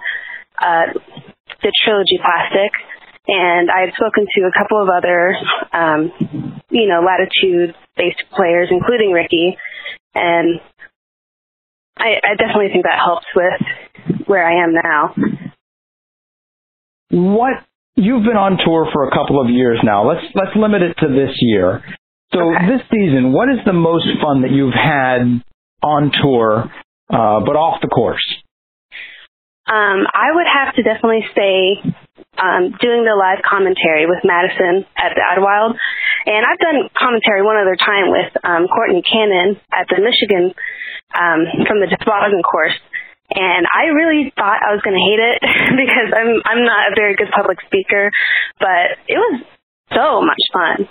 [0.58, 0.88] uh,
[1.62, 2.72] the Trilogy Plastic,
[3.28, 5.36] and I had spoken to a couple of other,
[5.72, 6.12] um,
[6.70, 9.58] you know, Latitude-based players, including Ricky,
[10.16, 10.60] and
[11.97, 15.15] I, I definitely think that helps with where I am now.
[17.12, 17.63] What
[17.95, 20.08] you've been on tour for a couple of years now.
[20.08, 21.84] Let's let's limit it to this year.
[22.34, 22.65] So okay.
[22.65, 25.43] this season, what is the most fun that you've had
[25.84, 26.71] on tour,
[27.10, 28.25] uh, but off the course?
[29.67, 31.95] Um, I would have to definitely say
[32.38, 35.78] um, doing the live commentary with Madison at the Idlewild.
[36.26, 40.54] And I've done commentary one other time with um, Courtney Cannon at the Michigan
[41.13, 42.78] um, from the toboggan course.
[43.34, 45.39] And I really thought I was going to hate it
[45.82, 48.12] because I'm I'm not a very good public speaker,
[48.60, 49.41] but it was
[49.93, 50.88] so much fun.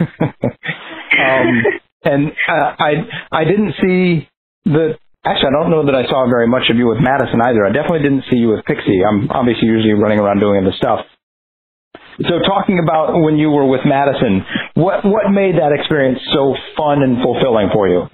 [0.20, 1.62] um,
[2.04, 2.92] and uh, I
[3.32, 4.28] I didn't see
[4.64, 7.68] the Actually, I don't know that I saw very much of you with Madison either.
[7.68, 9.04] I definitely didn't see you with Pixie.
[9.04, 11.04] I'm obviously usually running around doing other stuff.
[12.24, 14.44] So talking about when you were with Madison,
[14.76, 18.08] what what made that experience so fun and fulfilling for you?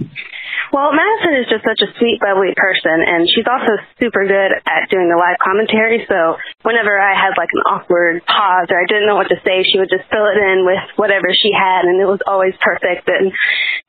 [0.75, 4.91] Well, Madison is just such a sweet, bubbly person, and she's also super good at
[4.91, 6.03] doing the live commentary.
[6.11, 9.63] So whenever I had like an awkward pause or I didn't know what to say,
[9.63, 13.07] she would just fill it in with whatever she had, and it was always perfect.
[13.11, 13.31] And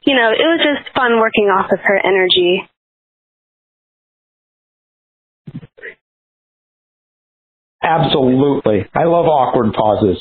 [0.06, 2.62] you know, it was just fun working off of her energy.
[7.83, 8.85] Absolutely.
[8.93, 10.17] I love awkward pauses.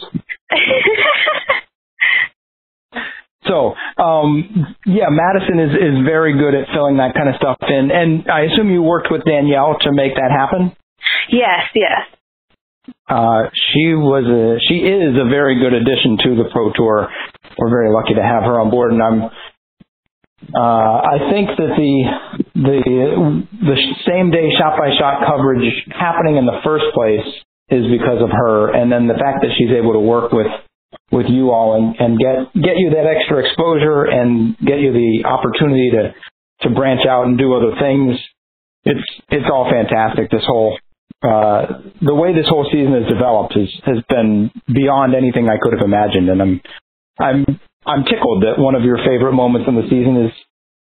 [3.46, 7.90] so, um, yeah, Madison is, is very good at filling that kind of stuff in.
[7.90, 10.76] And I assume you worked with Danielle to make that happen?
[11.30, 12.02] Yes, yes.
[13.08, 17.08] Uh, she was a, she is a very good addition to the Pro Tour.
[17.58, 19.30] We're very lucky to have her on board, and I'm
[20.54, 21.94] uh, I think that the
[22.54, 27.26] the the same day shot by shot coverage happening in the first place
[27.70, 30.46] is because of her, and then the fact that she's able to work with
[31.10, 35.24] with you all and, and get get you that extra exposure and get you the
[35.26, 36.14] opportunity to
[36.68, 38.18] to branch out and do other things.
[38.84, 40.30] It's it's all fantastic.
[40.30, 40.78] This whole
[41.22, 45.72] uh, the way this whole season has developed has has been beyond anything I could
[45.72, 46.60] have imagined, and I'm
[47.18, 50.32] I'm I'm tickled that one of your favorite moments in the season is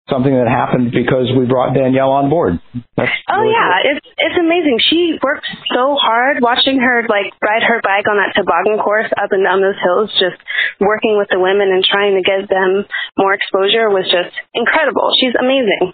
[0.09, 2.59] something that happened because we brought Danielle on board.
[2.95, 3.91] That's oh really yeah, cool.
[3.91, 4.79] it's it's amazing.
[4.83, 6.39] She worked so hard.
[6.39, 10.11] Watching her like ride her bike on that toboggan course up and down those hills,
[10.19, 10.39] just
[10.79, 12.87] working with the women and trying to get them
[13.19, 15.11] more exposure was just incredible.
[15.19, 15.91] She's amazing.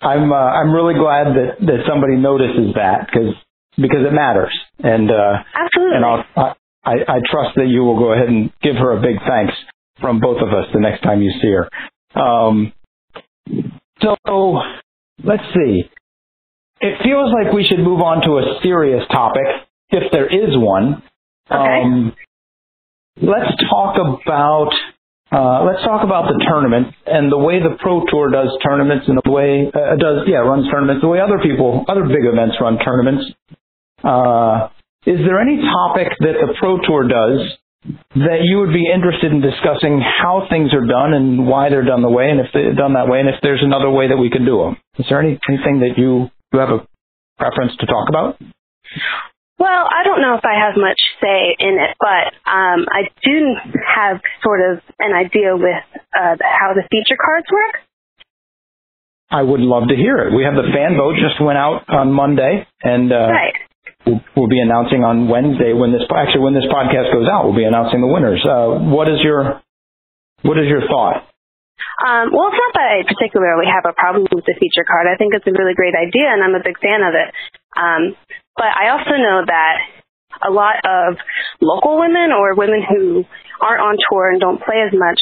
[0.00, 3.32] I'm uh, I'm really glad that that somebody notices that because
[3.76, 8.12] because it matters and uh, absolutely and I'll, I I trust that you will go
[8.12, 9.54] ahead and give her a big thanks
[10.00, 11.68] from both of us the next time you see her.
[12.20, 12.72] Um,
[14.02, 14.60] so
[15.22, 15.88] let's see.
[16.80, 19.46] It feels like we should move on to a serious topic,
[19.90, 21.02] if there is one.
[21.50, 21.82] Okay.
[21.82, 22.14] Um,
[23.20, 24.70] let's talk about
[25.32, 29.18] uh, let's talk about the tournament and the way the Pro Tour does tournaments and
[29.24, 32.78] the way uh, does yeah runs tournaments the way other people other big events run
[32.78, 33.24] tournaments.
[34.02, 34.68] Uh,
[35.06, 37.40] is there any topic that the Pro Tour does
[38.16, 42.00] that you would be interested in discussing how things are done and why they're done
[42.00, 44.30] the way, and if they're done that way, and if there's another way that we
[44.30, 44.76] can do them.
[44.98, 46.88] Is there any, anything that you, you have a
[47.36, 48.40] preference to talk about?
[49.58, 53.52] Well, I don't know if I have much say in it, but um, I do
[53.84, 55.84] have sort of an idea with
[56.16, 57.84] uh, how the feature cards work.
[59.30, 60.34] I would love to hear it.
[60.34, 63.54] We have the fan vote just went out on Monday, and uh, right
[64.06, 67.44] we'll, we'll be announcing on Wednesday when this actually when this podcast goes out.
[67.44, 68.44] We'll be announcing the winners.
[68.44, 69.60] Uh, what is your
[70.42, 71.24] what is your thought?
[72.04, 75.06] Um, well, it's not that I particularly have a problem with the feature card.
[75.08, 77.28] I think it's a really great idea, and I'm a big fan of it.
[77.74, 78.02] Um,
[78.56, 79.76] but I also know that
[80.42, 81.16] a lot of
[81.60, 83.24] local women or women who
[83.62, 85.20] aren't on tour and don't play as much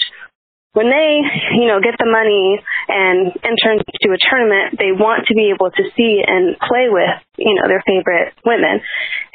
[0.73, 1.21] when they,
[1.61, 2.57] you know, get the money
[2.89, 7.21] and enter into a tournament, they want to be able to see and play with,
[7.37, 8.81] you know, their favorite women.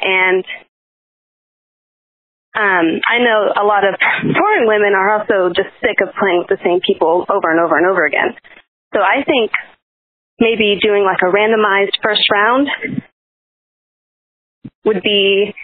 [0.02, 0.44] And
[2.58, 3.94] um, I know a lot of
[4.34, 7.78] touring women are also just sick of playing with the same people over and over
[7.78, 8.34] and over again.
[8.92, 9.52] So I think
[10.40, 12.66] maybe doing like a randomized first round
[14.84, 15.54] would be,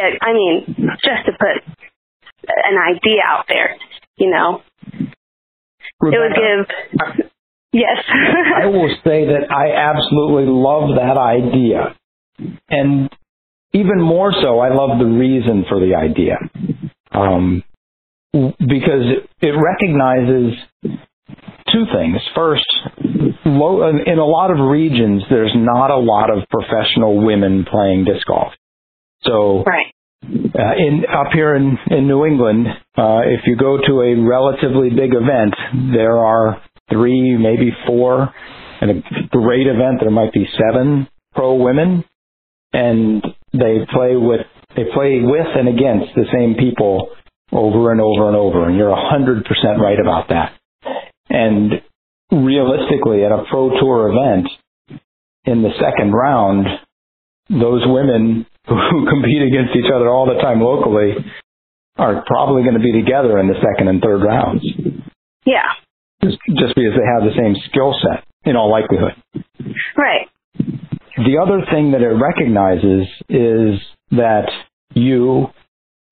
[0.00, 1.60] I mean, just to put
[2.48, 3.76] an idea out there
[4.16, 4.62] you know.
[6.00, 7.26] Rebecca, it would give.
[7.72, 8.04] Yes.
[8.62, 11.96] I will say that I absolutely love that idea.
[12.68, 13.10] And
[13.72, 16.36] even more so, I love the reason for the idea.
[17.12, 17.62] Um,
[18.32, 19.04] because
[19.40, 20.54] it, recognizes
[21.70, 22.20] two things.
[22.34, 22.64] First,
[23.44, 28.26] low, in a lot of regions, there's not a lot of professional women playing disc
[28.26, 28.52] golf.
[29.22, 29.92] So right.
[30.24, 34.90] Uh, in up here in in New England, uh, if you go to a relatively
[34.90, 35.54] big event,
[35.92, 38.32] there are three, maybe four.
[38.80, 42.04] At a great event, there might be seven pro women,
[42.72, 47.10] and they play with they play with and against the same people
[47.50, 48.68] over and over and over.
[48.68, 50.52] And you're a hundred percent right about that.
[51.30, 51.82] And
[52.30, 54.48] realistically, at a pro tour event,
[55.44, 56.66] in the second round,
[57.50, 61.14] those women who compete against each other all the time locally
[61.96, 64.64] are probably going to be together in the second and third rounds.
[65.44, 65.68] Yeah.
[66.22, 69.14] Just, just because they have the same skill set, in all likelihood.
[69.96, 70.28] Right.
[71.16, 73.80] The other thing that it recognizes is
[74.12, 74.50] that
[74.94, 75.48] you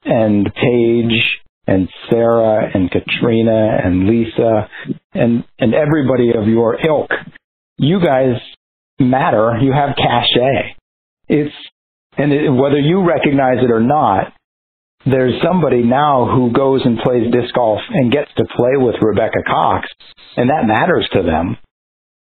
[0.05, 4.69] and Paige and Sarah and Katrina and Lisa
[5.13, 7.11] and and everybody of your ilk,
[7.79, 8.37] you guys
[8.99, 9.59] matter.
[9.61, 10.77] You have cachet.
[11.29, 11.55] It's
[12.21, 14.33] and it, whether you recognize it or not,
[15.07, 19.43] there's somebody now who goes and plays disc golf and gets to play with Rebecca
[19.47, 19.89] Cox,
[20.37, 21.57] and that matters to them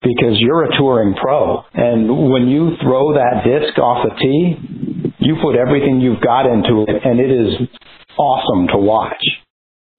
[0.02, 1.64] because you're a touring pro.
[1.74, 6.86] And when you throw that disc off the tee, you put everything you've got into
[6.88, 7.68] it, and it is
[8.18, 9.24] awesome to watch.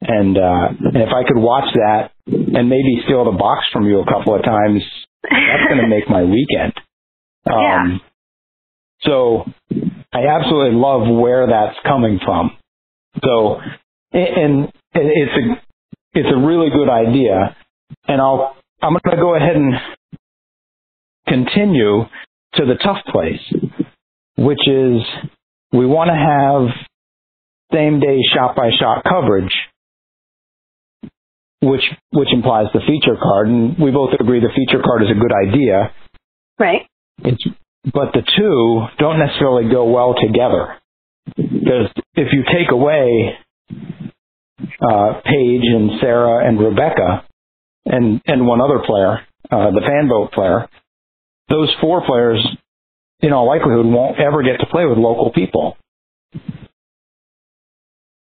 [0.01, 4.01] And, uh, and if I could watch that and maybe steal the box from you
[4.01, 4.83] a couple of times,
[5.22, 6.74] that's going to make my weekend.
[7.47, 8.11] Um, yeah.
[9.05, 9.44] So
[10.12, 12.57] I absolutely love where that's coming from.
[13.22, 13.57] So,
[14.12, 17.57] and, and it's a, it's a really good idea.
[18.07, 19.74] And I'll, I'm going to go ahead and
[21.26, 22.05] continue
[22.55, 23.40] to the tough place,
[24.36, 25.03] which is
[25.72, 26.86] we want to have
[27.72, 29.53] same day shot by shot coverage,
[31.61, 33.48] which, which implies the feature card.
[33.48, 35.92] And we both agree the feature card is a good idea.
[36.59, 36.86] Right.
[37.24, 37.42] It's
[37.85, 40.78] but the two don't necessarily go well together.
[41.37, 43.37] Because if you take away
[44.80, 47.26] uh, Paige and Sarah and Rebecca
[47.85, 49.20] and and one other player,
[49.51, 50.68] uh, the fan vote player,
[51.49, 52.45] those four players,
[53.20, 55.76] in all likelihood, won't ever get to play with local people.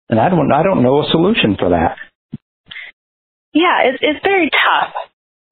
[0.09, 1.97] And I don't I don't know a solution for that.
[3.53, 4.95] Yeah, it's it's very tough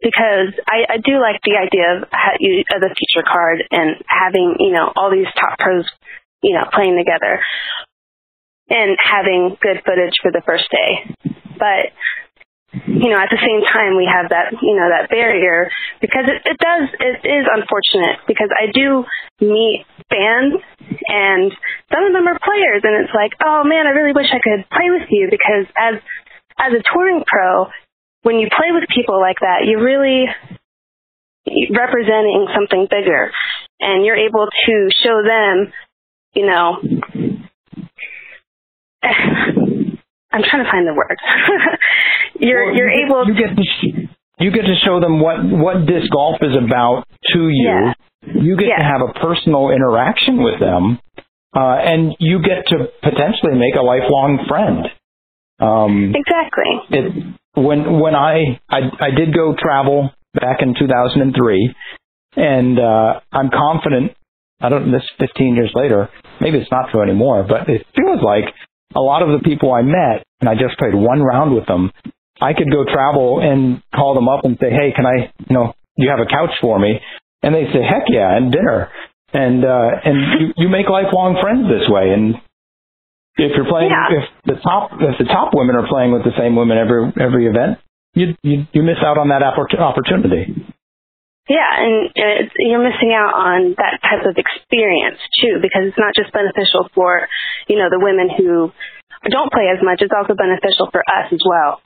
[0.03, 4.73] because I, I do like the idea of, of the feature card and having you
[4.73, 5.87] know all these top pros
[6.43, 7.41] you know playing together
[8.69, 11.15] and having good footage for the first day,
[11.59, 11.93] but
[12.89, 15.69] you know at the same time we have that you know that barrier
[16.01, 19.05] because it, it does it is unfortunate because I do
[19.45, 20.57] meet fans
[21.09, 21.53] and
[21.93, 24.65] some of them are players and it's like oh man I really wish I could
[24.73, 26.01] play with you because as
[26.57, 27.69] as a touring pro
[28.23, 30.27] when you play with people like that, you're really
[31.71, 33.31] representing something bigger,
[33.81, 35.73] and you're able to show them,
[36.35, 36.77] you know.
[40.35, 41.19] I'm trying to find the word.
[42.41, 44.09] you're Well, you're you able get, you get to sh-
[44.39, 47.69] you get to show them what what disc golf is about to you.
[47.69, 47.93] Yeah.
[48.25, 51.01] You get to have a personal interaction with them,
[51.55, 54.87] uh, and you get to potentially make a lifelong friend.
[55.59, 56.81] Um, exactly.
[56.91, 61.75] it when when I, I I did go travel back in 2003,
[62.37, 64.13] and uh, I'm confident.
[64.61, 64.91] I don't.
[64.93, 66.09] This 15 years later,
[66.41, 68.45] maybe it's not true anymore, but it feels like
[68.95, 71.91] a lot of the people I met, and I just played one round with them.
[72.41, 75.33] I could go travel and call them up and say, "Hey, can I?
[75.49, 77.01] You know, you have a couch for me?"
[77.43, 78.89] And they say, "Heck yeah!" and dinner.
[79.35, 82.35] And uh, and you, you make lifelong friends this way, and
[83.37, 84.19] if you're playing, Yeah.
[84.23, 87.47] if the top if the top women are playing with the same women every every
[87.47, 87.79] event,
[88.15, 90.55] you you you miss out on that opportunity.
[91.49, 96.15] Yeah, and it's, you're missing out on that type of experience too, because it's not
[96.15, 97.27] just beneficial for,
[97.67, 98.71] you know, the women who
[99.29, 100.03] don't play as much.
[100.03, 101.83] It's also beneficial for us as well.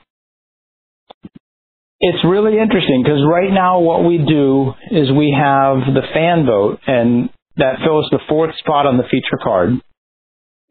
[1.99, 6.79] It's really interesting because right now what we do is we have the fan vote,
[6.85, 9.81] and that fills the fourth spot on the feature card.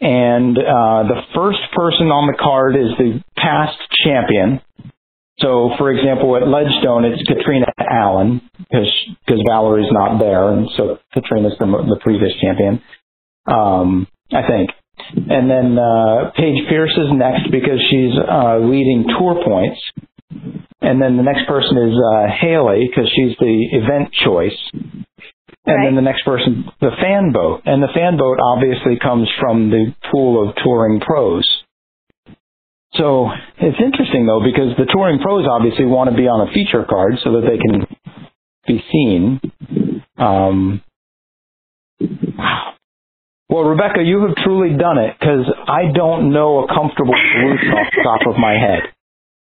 [0.01, 4.61] And uh, the first person on the card is the past champion.
[5.39, 11.53] So, for example, at Ledgestone, it's Katrina Allen because Valerie's not there, and so Katrina's
[11.59, 12.81] the, the previous champion,
[13.47, 14.71] um, I think.
[15.29, 19.81] And then uh, Paige Pierce is next because she's uh, leading tour points.
[20.81, 24.57] And then the next person is uh, Haley because she's the event choice.
[25.67, 27.63] And then the next person, the fan boat.
[27.67, 31.43] And the fan boat obviously comes from the pool of touring pros.
[32.95, 36.87] So it's interesting though because the touring pros obviously want to be on a feature
[36.89, 37.87] card so that they can
[38.67, 39.41] be seen.
[40.17, 40.83] Um,
[42.39, 42.73] wow.
[43.49, 47.91] Well, Rebecca, you have truly done it because I don't know a comfortable solution off
[47.95, 48.91] the top of my head.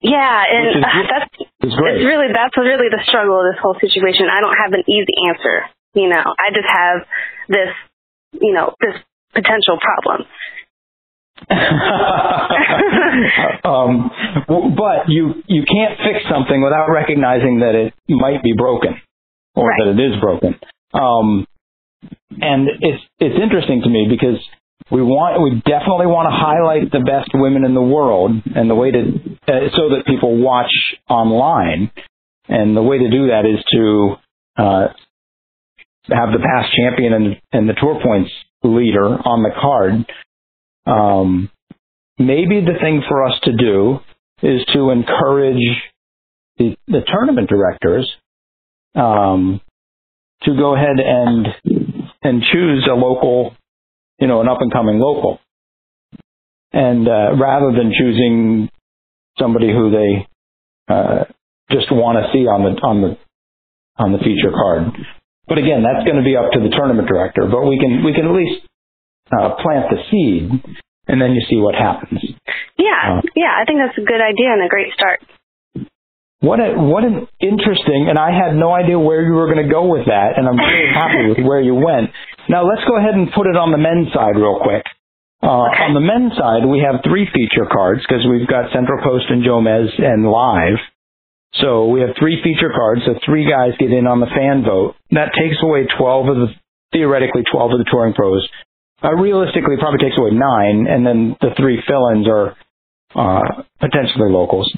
[0.02, 1.30] Yeah, and is that's
[1.62, 4.26] it's really that's really the struggle of this whole situation.
[4.26, 5.70] I don't have an easy answer.
[5.94, 7.06] You know, I just have
[7.48, 7.68] this,
[8.40, 8.94] you know, this
[9.34, 10.26] potential problem.
[13.64, 14.10] um,
[14.46, 19.00] but you you can't fix something without recognizing that it might be broken
[19.54, 19.78] or Right.
[19.84, 20.58] that it is broken.
[20.94, 21.46] Um,
[22.40, 24.38] and it's it's interesting to me because
[24.90, 28.74] we want we definitely want to highlight the best women in the world, and the
[28.74, 29.00] way to
[29.48, 30.72] uh, so that people watch
[31.08, 31.90] online,
[32.48, 34.16] and the way to do that is to
[34.62, 34.88] uh,
[36.08, 38.30] have the past champion and, and the tour points
[38.62, 40.06] leader on the card.
[40.86, 41.50] Um,
[42.18, 44.00] maybe the thing for us to do
[44.42, 45.62] is to encourage
[46.58, 48.10] the, the tournament directors
[48.94, 49.60] um,
[50.42, 51.46] to go ahead and
[52.22, 53.54] and choose a local,
[54.18, 55.40] you know, an up and coming local,
[56.72, 58.68] and uh, rather than choosing
[59.38, 60.28] somebody who they
[60.92, 61.24] uh,
[61.70, 63.18] just want to see on the on the
[63.96, 64.88] on the feature card.
[65.52, 67.44] But again, that's going to be up to the tournament director.
[67.44, 68.64] But we can we can at least
[69.28, 70.48] uh, plant the seed,
[71.12, 72.24] and then you see what happens.
[72.80, 75.20] Yeah, Uh, yeah, I think that's a good idea and a great start.
[76.40, 79.70] What a, what an interesting, and I had no idea where you were going to
[79.70, 82.10] go with that, and I'm very happy with where you went.
[82.48, 84.82] Now let's go ahead and put it on the men's side real quick.
[85.44, 85.84] Uh, Okay.
[85.84, 89.44] On the men's side, we have three feature cards because we've got Central Coast and
[89.44, 90.80] Jomez and Live.
[91.60, 93.02] So we have three feature cards.
[93.06, 94.94] So three guys get in on the fan vote.
[95.10, 96.48] That takes away 12 of the,
[96.92, 98.48] theoretically 12 of the touring pros.
[99.04, 102.56] Uh, realistically, probably takes away nine, and then the three fill-ins are
[103.14, 104.72] uh, potentially locals.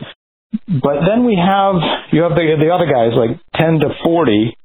[0.66, 1.77] But then we have
[2.12, 4.57] you have the the other guys like 10 to 40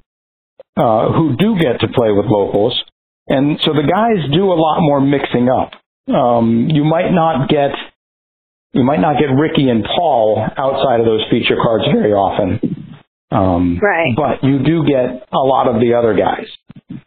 [0.78, 2.80] uh, who do get to play with locals,
[3.28, 5.72] and so the guys do a lot more mixing up.
[6.07, 7.72] um, you might not get
[8.74, 12.95] you might not get Ricky and Paul outside of those feature cards very often.
[13.32, 14.13] Um, right.
[14.15, 16.45] But you do get a lot of the other guys.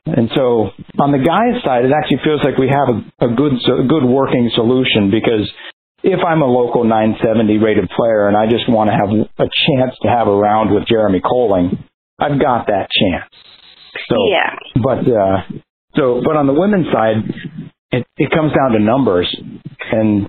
[0.06, 3.52] And so on the guys side, it actually feels like we have a, a good,
[3.58, 5.50] a good working solution because
[6.02, 9.94] if I'm a local 970 rated player and I just want to have a chance
[10.02, 11.78] to have a round with Jeremy Koling,
[12.18, 13.30] I've got that chance.
[14.08, 14.54] So, yeah.
[14.82, 15.42] But, uh,
[15.94, 17.22] so, but on the women's side,
[17.90, 19.28] it, it comes down to numbers.
[19.92, 20.28] And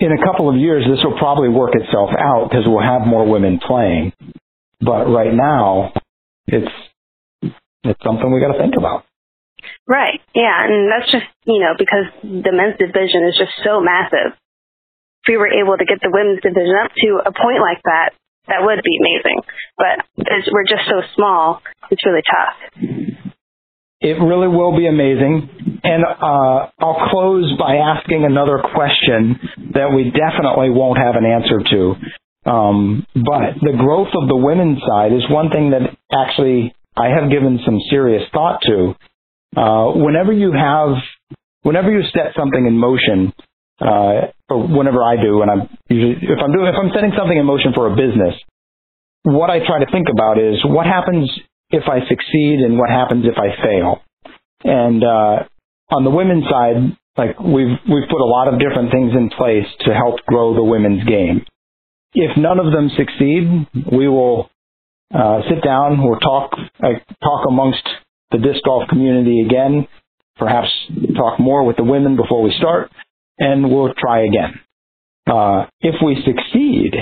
[0.00, 3.26] in a couple of years, this will probably work itself out because we'll have more
[3.26, 4.12] women playing.
[4.80, 5.92] But right now,
[6.46, 6.70] it's
[7.42, 9.04] it's something we got to think about.
[9.86, 10.20] Right.
[10.34, 14.38] Yeah, and that's just you know because the men's division is just so massive.
[15.24, 18.14] If we were able to get the women's division up to a point like that,
[18.46, 19.42] that would be amazing.
[19.76, 20.06] But
[20.52, 23.27] we're just so small, it's really tough.
[24.00, 25.80] It really will be amazing.
[25.82, 29.38] And uh, I'll close by asking another question
[29.74, 32.50] that we definitely won't have an answer to.
[32.50, 37.30] Um, but the growth of the women's side is one thing that actually I have
[37.30, 38.94] given some serious thought to.
[39.56, 40.94] Uh, whenever you have,
[41.62, 43.32] whenever you set something in motion,
[43.80, 47.36] uh, or whenever I do, and I'm usually if I'm doing if I'm setting something
[47.36, 48.34] in motion for a business,
[49.22, 51.30] what I try to think about is what happens
[51.70, 54.02] if I succeed and what happens if I fail.
[54.64, 55.44] And uh,
[55.90, 59.66] on the women's side, like we've we've put a lot of different things in place
[59.80, 61.44] to help grow the women's game.
[62.14, 64.50] If none of them succeed, we will
[65.14, 66.02] uh, sit down.
[66.02, 66.52] We'll talk
[66.82, 67.86] uh, talk amongst
[68.30, 69.86] the disc golf community again.
[70.36, 70.68] Perhaps
[71.16, 72.90] talk more with the women before we start,
[73.38, 74.60] and we'll try again.
[75.26, 76.92] Uh, if we succeed,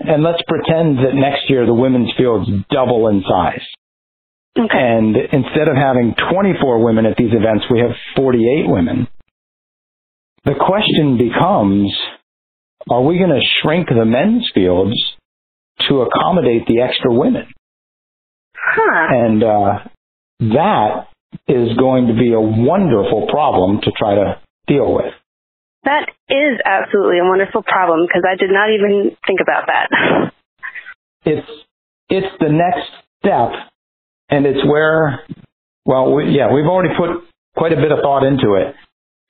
[0.00, 3.64] and let's pretend that next year the women's field's double in size.
[4.56, 4.68] Okay.
[4.72, 9.08] And instead of having 24 women at these events, we have 48 women.
[10.44, 11.92] The question becomes,
[12.88, 14.94] are we going to shrink the men's fields
[15.88, 17.46] to accommodate the extra women?
[18.54, 19.06] Huh.
[19.10, 19.78] And uh,
[20.40, 21.08] that
[21.48, 25.12] is going to be a wonderful problem to try to deal with.
[25.84, 30.30] That is absolutely a wonderful problem because I did not even think about that.
[31.26, 31.48] It's
[32.08, 32.88] it's the next
[33.18, 33.52] step,
[34.34, 35.22] and it's where,
[35.86, 37.10] well, we, yeah, we've already put
[37.56, 38.74] quite a bit of thought into it,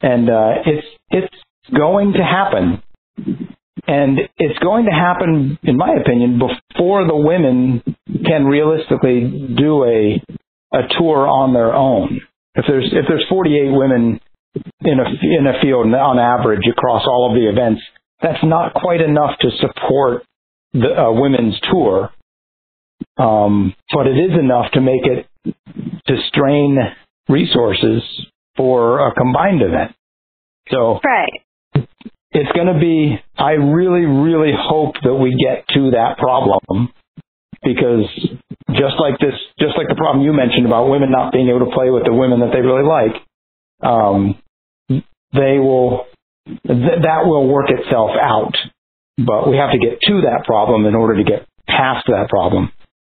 [0.00, 1.34] and uh, it's it's
[1.76, 2.82] going to happen.
[3.86, 7.82] And it's going to happen, in my opinion, before the women
[8.24, 10.22] can realistically do a
[10.72, 12.20] a tour on their own.
[12.54, 14.20] If there's if there's 48 women
[14.80, 15.04] in a
[15.38, 17.82] in a field on average across all of the events,
[18.22, 20.22] that's not quite enough to support
[20.72, 22.10] the uh, women's tour.
[23.18, 25.26] Um, but it is enough to make it
[26.06, 26.78] to strain
[27.28, 28.02] resources
[28.56, 29.94] for a combined event.
[30.70, 31.30] So right
[32.34, 36.92] it's going to be, I really, really hope that we get to that problem
[37.62, 38.06] because
[38.72, 41.72] just like this, just like the problem you mentioned about women not being able to
[41.72, 43.22] play with the women that they really like,
[43.88, 44.36] um,
[45.32, 46.06] they will,
[46.46, 48.54] th- that will work itself out.
[49.16, 52.72] But we have to get to that problem in order to get past that problem.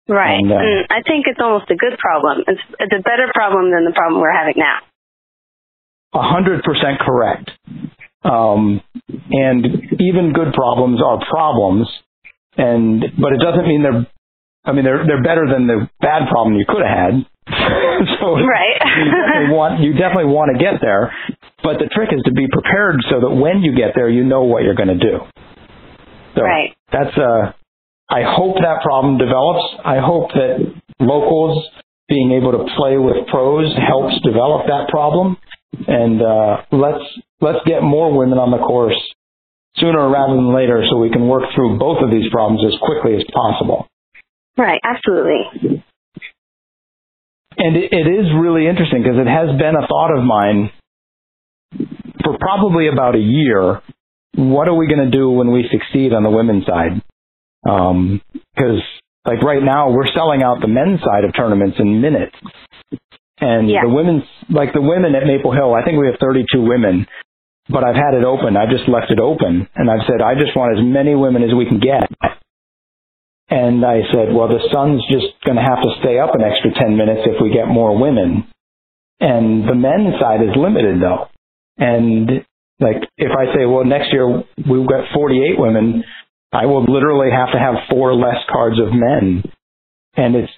[0.09, 0.39] Right.
[0.39, 2.45] And, uh, Mm, I think it's almost a good problem.
[2.47, 4.79] It's, it's a better problem than the problem we're having now.
[6.15, 7.51] A hundred percent correct.
[8.25, 8.81] Um,
[9.31, 9.67] and
[10.01, 11.87] even good problems are problems,
[12.57, 14.07] and but it doesn't mean they're.
[14.65, 17.15] I mean, they're they're better than the bad problem you could have had.
[18.19, 18.81] so Right.
[18.83, 21.13] you definitely want you definitely want to get there,
[21.63, 24.43] but the trick is to be prepared so that when you get there, you know
[24.45, 25.19] what you're going to do.
[26.35, 26.75] So Right.
[26.91, 27.53] That's uh.
[28.09, 29.65] I hope that problem develops.
[29.85, 30.63] I hope that
[31.01, 31.67] locals
[32.09, 35.37] being able to play with pros helps develop that problem.
[35.87, 37.05] And uh, let's
[37.41, 38.97] let's get more women on the course
[39.77, 43.17] sooner rather than later, so we can work through both of these problems as quickly
[43.17, 43.87] as possible.
[44.57, 44.81] Right.
[44.83, 45.83] Absolutely.
[47.59, 50.71] And it, it is really interesting because it has been a thought of mine
[52.23, 53.83] for probably about a year.
[54.35, 57.03] What are we going to do when we succeed on the women's side?
[57.69, 58.21] Um,
[58.55, 58.83] because
[59.27, 62.37] like right now, we're selling out the men's side of tournaments in minutes.
[63.41, 63.83] And Yeah.
[63.83, 67.07] the women's, like the women at Maple Hill, I think we have 32 women,
[67.69, 68.57] but I've had it open.
[68.57, 69.69] I've just left it open.
[69.75, 72.09] And I've said, I just want as many women as we can get.
[73.49, 76.73] And I said, well, the sun's just going to have to stay up an extra
[76.73, 78.47] 10 minutes if we get more women.
[79.21, 81.29] And the men's side is limited though.
[81.79, 82.45] And
[82.81, 86.05] like, if I say, well, next year we've got 48 women,
[86.57, 89.45] I will literally have to have four less cards of men.
[90.17, 90.53] And it's,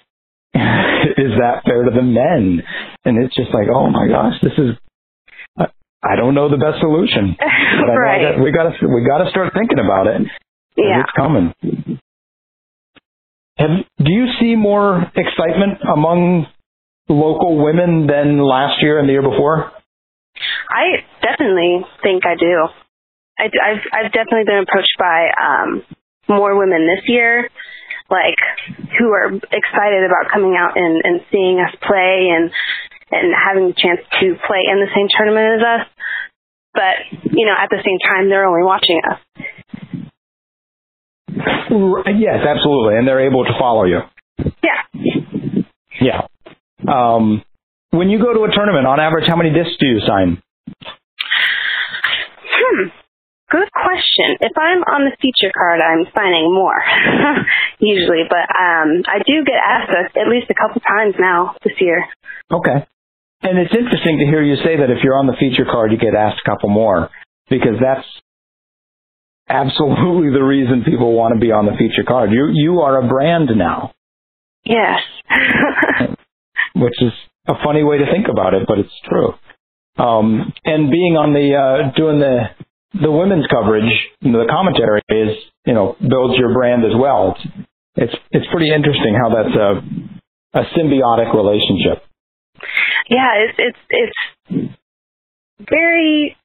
[0.55, 2.62] is that fair to the men?
[3.05, 4.76] And it's just like, oh my gosh, this is,
[5.59, 7.36] I don't know the best solution.
[7.78, 8.34] But right.
[8.36, 10.22] I we got to we got to start thinking about it.
[10.76, 11.01] Yeah.
[11.01, 11.55] It's coming.
[13.57, 16.46] Have, do you see more excitement among
[17.09, 19.70] local women than last year and the year before?
[20.68, 22.68] I definitely think I do.
[23.39, 25.82] I, have I've definitely been approached by um,
[26.28, 27.49] more women this year,
[28.11, 28.39] like
[28.99, 32.51] who are excited about coming out and, and seeing us play and
[33.11, 35.86] and having the chance to play in the same tournament as us.
[36.74, 39.20] But you know, at the same time, they're only watching us.
[42.18, 44.01] Yes, absolutely, and they're able to follow you.
[44.62, 45.03] Yeah.
[46.01, 46.20] Yeah.
[46.86, 47.43] Um,
[47.91, 50.43] when you go to a tournament, on average, how many discs do you sign?
[53.51, 54.36] Good question.
[54.40, 56.76] If I'm on the feature card, I'm signing more
[57.80, 62.05] usually, but um, I do get asked at least a couple times now this year.
[62.53, 62.84] Okay.
[63.40, 65.99] And it's interesting to hear you say that if you're on the feature card, you
[65.99, 67.09] get asked a couple more
[67.49, 68.07] because that's
[69.49, 72.30] absolutely the reason people want to be on the feature card.
[72.32, 73.92] You you are a brand now,
[74.64, 75.01] Yes.
[76.74, 77.12] which is
[77.46, 79.32] a funny way to think about it, but it's true.
[79.96, 82.51] Um, and being on the uh, doing the
[82.95, 85.36] the women's coverage, you know, the commentary is
[85.66, 87.36] you know builds your brand as well.
[87.36, 87.47] It's
[87.97, 89.70] it's it's pretty interesting how that's a
[90.59, 92.03] a symbiotic relationship.
[93.09, 94.72] yeah, it's it's it's
[95.68, 96.36] very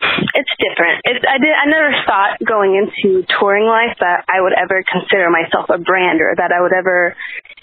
[0.00, 1.00] it's different.
[1.04, 5.30] It's I did I never thought going into touring life that I would ever consider
[5.30, 7.16] myself a brand or that I would ever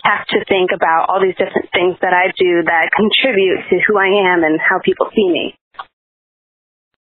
[0.03, 3.97] have to think about all these different things that I do that contribute to who
[3.97, 5.55] I am and how people see me.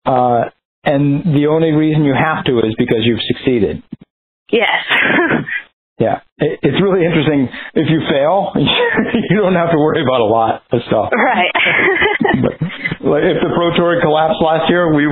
[0.05, 0.51] Uh,
[0.85, 3.83] and the only reason you have to is because you've succeeded.
[4.51, 4.85] Yes.
[6.01, 7.45] Yeah, it, it's really interesting.
[7.77, 11.13] If you fail, you don't have to worry about a lot of stuff.
[11.13, 11.53] right.
[12.41, 12.57] But
[13.05, 15.05] like, if the Pro Tour collapsed last year, we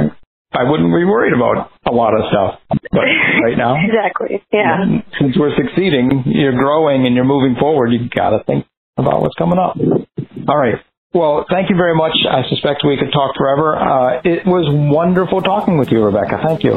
[0.56, 2.60] I wouldn't be worried about a lot of stuff.
[2.90, 3.04] But
[3.44, 4.40] right now, exactly.
[4.50, 5.04] Yeah.
[5.20, 8.64] since we're succeeding, you're growing and you're moving forward, you got to think
[8.96, 9.76] about what's coming up.
[9.76, 10.76] All right.
[11.14, 12.12] Well, thank you very much.
[12.30, 13.76] I suspect we could talk forever.
[13.76, 16.38] Uh, it was wonderful talking with you, Rebecca.
[16.44, 16.72] Thank you.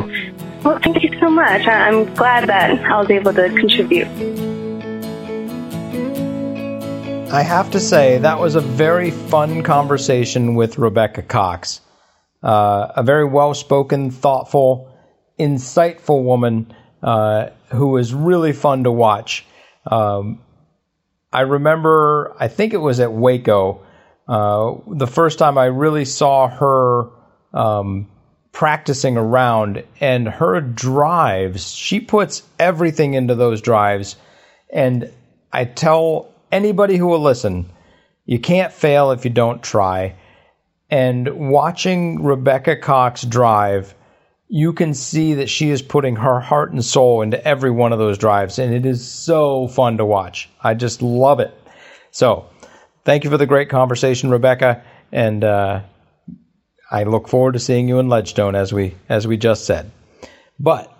[0.63, 1.67] Well, thank you so much.
[1.67, 4.07] I- I'm glad that I was able to contribute.
[7.33, 11.81] I have to say, that was a very fun conversation with Rebecca Cox.
[12.41, 14.93] Uh, a very well spoken, thoughtful,
[15.39, 16.73] insightful woman
[17.03, 19.45] uh, who was really fun to watch.
[19.89, 20.39] Um,
[21.33, 23.81] I remember, I think it was at Waco,
[24.27, 27.09] uh, the first time I really saw her
[27.53, 28.07] um,
[28.51, 34.15] practicing around and her drives, she puts everything into those drives.
[34.69, 35.11] And
[35.51, 37.69] I tell anybody who will listen,
[38.25, 40.15] you can't fail if you don't try.
[40.89, 43.95] And watching Rebecca Cox drive,
[44.47, 47.99] you can see that she is putting her heart and soul into every one of
[47.99, 50.49] those drives, and it is so fun to watch.
[50.61, 51.57] I just love it.
[52.11, 52.49] So,
[53.03, 55.81] thank you for the great conversation, Rebecca, and uh,
[56.89, 59.91] I look forward to seeing you in Ledgestone as we as we just said.
[60.59, 60.91] But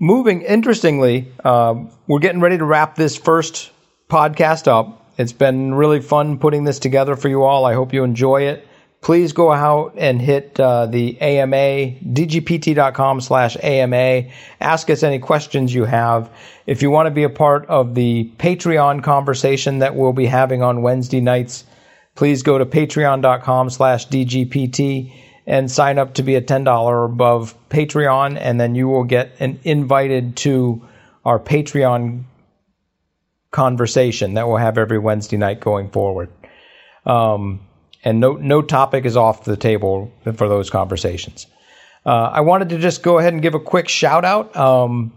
[0.00, 3.70] moving interestingly, um, we're getting ready to wrap this first
[4.08, 5.12] podcast up.
[5.18, 7.64] It's been really fun putting this together for you all.
[7.64, 8.66] I hope you enjoy it.
[9.00, 14.24] Please go out and hit uh, the AMA, dgpt.com slash AMA.
[14.60, 16.30] Ask us any questions you have.
[16.66, 20.62] If you want to be a part of the Patreon conversation that we'll be having
[20.62, 21.64] on Wednesday nights,
[22.16, 25.12] please go to patreon.com slash dgpt
[25.46, 29.32] and sign up to be a $10 or above Patreon, and then you will get
[29.40, 30.86] an invited to
[31.24, 32.24] our Patreon
[33.50, 36.30] conversation that we'll have every Wednesday night going forward.
[37.06, 37.60] Um,
[38.04, 41.46] and no no topic is off the table for those conversations.
[42.06, 44.56] Uh, I wanted to just go ahead and give a quick shout out.
[44.56, 45.12] Um,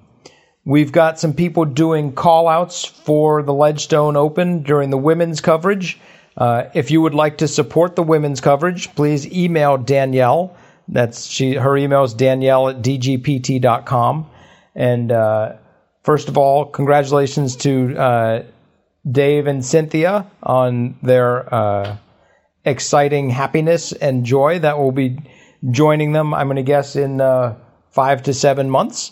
[0.66, 6.00] we've got some people doing call outs for the Ledgestone Open during the women's coverage.
[6.36, 10.56] Uh, if you would like to support the women's coverage, please email Danielle.
[10.88, 11.54] That's she.
[11.54, 14.30] Her email is danielle at dgpt.com.
[14.76, 15.54] And uh,
[16.04, 18.44] first of all, congratulations to uh,
[19.10, 21.98] Dave and Cynthia on their uh,
[22.66, 25.18] exciting happiness and joy that will be
[25.70, 27.56] joining them, I'm going to guess, in uh,
[27.92, 29.12] five to seven months.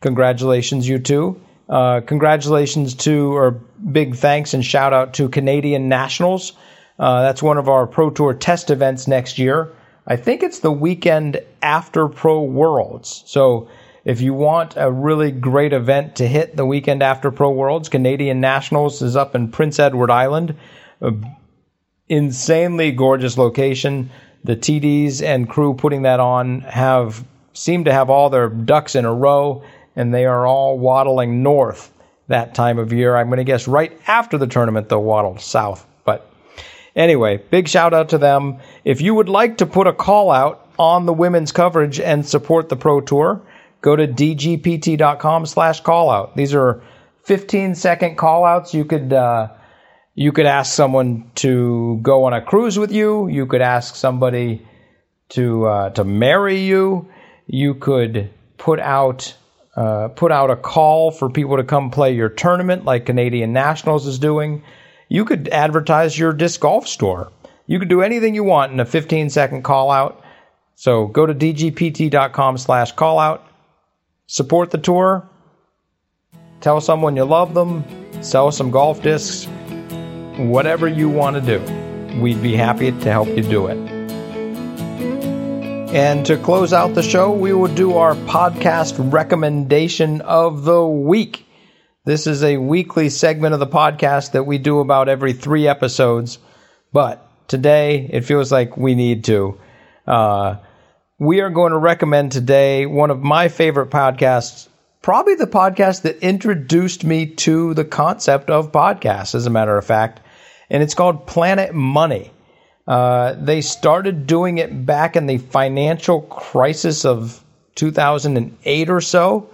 [0.00, 1.40] Congratulations, you two.
[1.68, 6.52] Uh, congratulations to, or big thanks and shout out to Canadian Nationals.
[6.98, 9.72] Uh, that's one of our Pro Tour test events next year.
[10.06, 13.24] I think it's the weekend after Pro Worlds.
[13.26, 13.68] So
[14.04, 18.40] if you want a really great event to hit the weekend after Pro Worlds, Canadian
[18.40, 20.56] Nationals is up in Prince Edward Island.
[21.00, 21.12] A
[22.08, 24.10] insanely gorgeous location.
[24.44, 27.24] the TDs and crew putting that on have
[27.54, 29.62] seem to have all their ducks in a row,
[29.96, 31.90] and they are all waddling north
[32.28, 33.16] that time of year.
[33.16, 35.86] I'm going to guess right after the tournament they'll waddle south.
[36.04, 36.30] But
[36.94, 38.58] anyway, big shout out to them.
[38.84, 42.68] If you would like to put a call out on the women's coverage and support
[42.68, 43.40] the Pro Tour,
[43.80, 46.36] go to dgpt.com slash call out.
[46.36, 46.82] These are
[47.22, 48.74] 15 second call outs.
[48.74, 49.48] You could, uh,
[50.14, 53.28] you could ask someone to go on a cruise with you.
[53.28, 54.66] You could ask somebody
[55.30, 57.08] to, uh, to marry you.
[57.46, 59.34] You could put out,
[59.76, 64.06] uh, put out a call for people to come play your tournament like Canadian Nationals
[64.06, 64.62] is doing.
[65.08, 67.32] You could advertise your disc golf store.
[67.66, 70.22] You could do anything you want in a 15 second call out.
[70.76, 73.48] So go to dgpt.com slash call out
[74.26, 75.28] support the tour,
[76.60, 77.84] tell someone you love them,
[78.22, 79.48] sell some golf discs,
[80.38, 82.20] whatever you want to do.
[82.20, 83.78] We'd be happy to help you do it.
[85.94, 91.46] And to close out the show, we will do our podcast recommendation of the week.
[92.04, 96.38] This is a weekly segment of the podcast that we do about every three episodes,
[96.92, 99.58] but today it feels like we need to.
[100.04, 100.56] Uh,
[101.18, 104.68] we are going to recommend today one of my favorite podcasts,
[105.00, 109.86] probably the podcast that introduced me to the concept of podcasts, as a matter of
[109.86, 110.20] fact,
[110.70, 112.30] and it's called Planet Money.
[112.86, 117.42] Uh, they started doing it back in the financial crisis of
[117.76, 119.50] 2008 or so,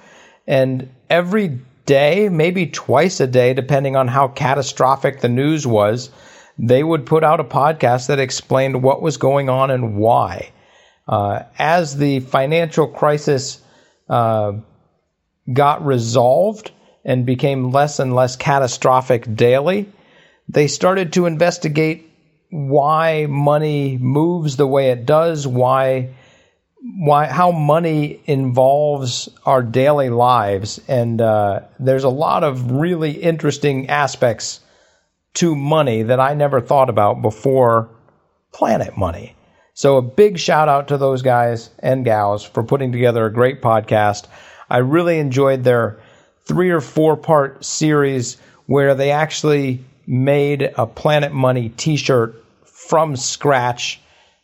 [0.46, 6.10] and every day, maybe twice a day, depending on how catastrophic the news was,
[6.58, 10.50] they would put out a podcast that explained what was going on and why.
[11.08, 13.60] Uh, as the financial crisis
[14.08, 14.52] uh,
[15.52, 16.70] got resolved
[17.04, 19.88] and became less and less catastrophic daily,
[20.52, 22.10] they started to investigate
[22.50, 26.10] why money moves the way it does, why
[26.82, 33.88] why how money involves our daily lives, and uh, there's a lot of really interesting
[33.88, 34.60] aspects
[35.34, 37.90] to money that I never thought about before
[38.52, 39.36] Planet Money.
[39.74, 43.62] So a big shout out to those guys and gals for putting together a great
[43.62, 44.26] podcast.
[44.68, 46.00] I really enjoyed their
[46.44, 48.36] three or four part series
[48.66, 54.00] where they actually made a Planet Money t shirt from scratch.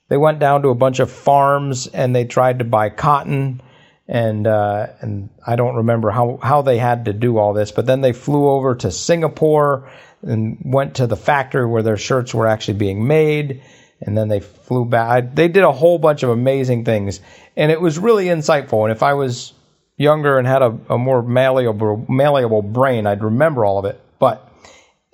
[0.09, 3.61] They went down to a bunch of farms and they tried to buy cotton
[4.07, 7.87] and uh, and I don't remember how, how they had to do all this, but
[7.87, 9.91] then they flew over to Singapore
[10.23, 13.63] and went to the factory where their shirts were actually being made
[14.01, 15.35] and then they flew back.
[15.35, 17.21] They did a whole bunch of amazing things,
[17.57, 18.85] and it was really insightful.
[18.85, 19.53] And if I was
[19.97, 24.01] younger and had a, a more malleable, malleable brain, I'd remember all of it.
[24.19, 24.46] But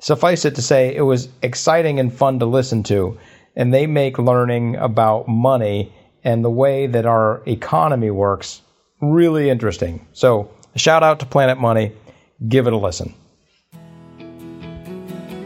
[0.02, 3.18] suffice it to say, it was exciting and fun to listen to,
[3.56, 5.92] and they make learning about money
[6.24, 8.60] and the way that our economy works
[9.00, 10.04] really interesting.
[10.12, 11.92] So, shout out to Planet Money.
[12.48, 13.14] Give it a listen.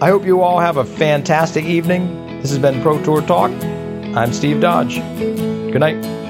[0.01, 3.51] I hope you all have a fantastic evening this has been Pro Tour Talk.
[4.15, 4.97] I'm Steve Dodge.
[4.97, 6.26] Good night.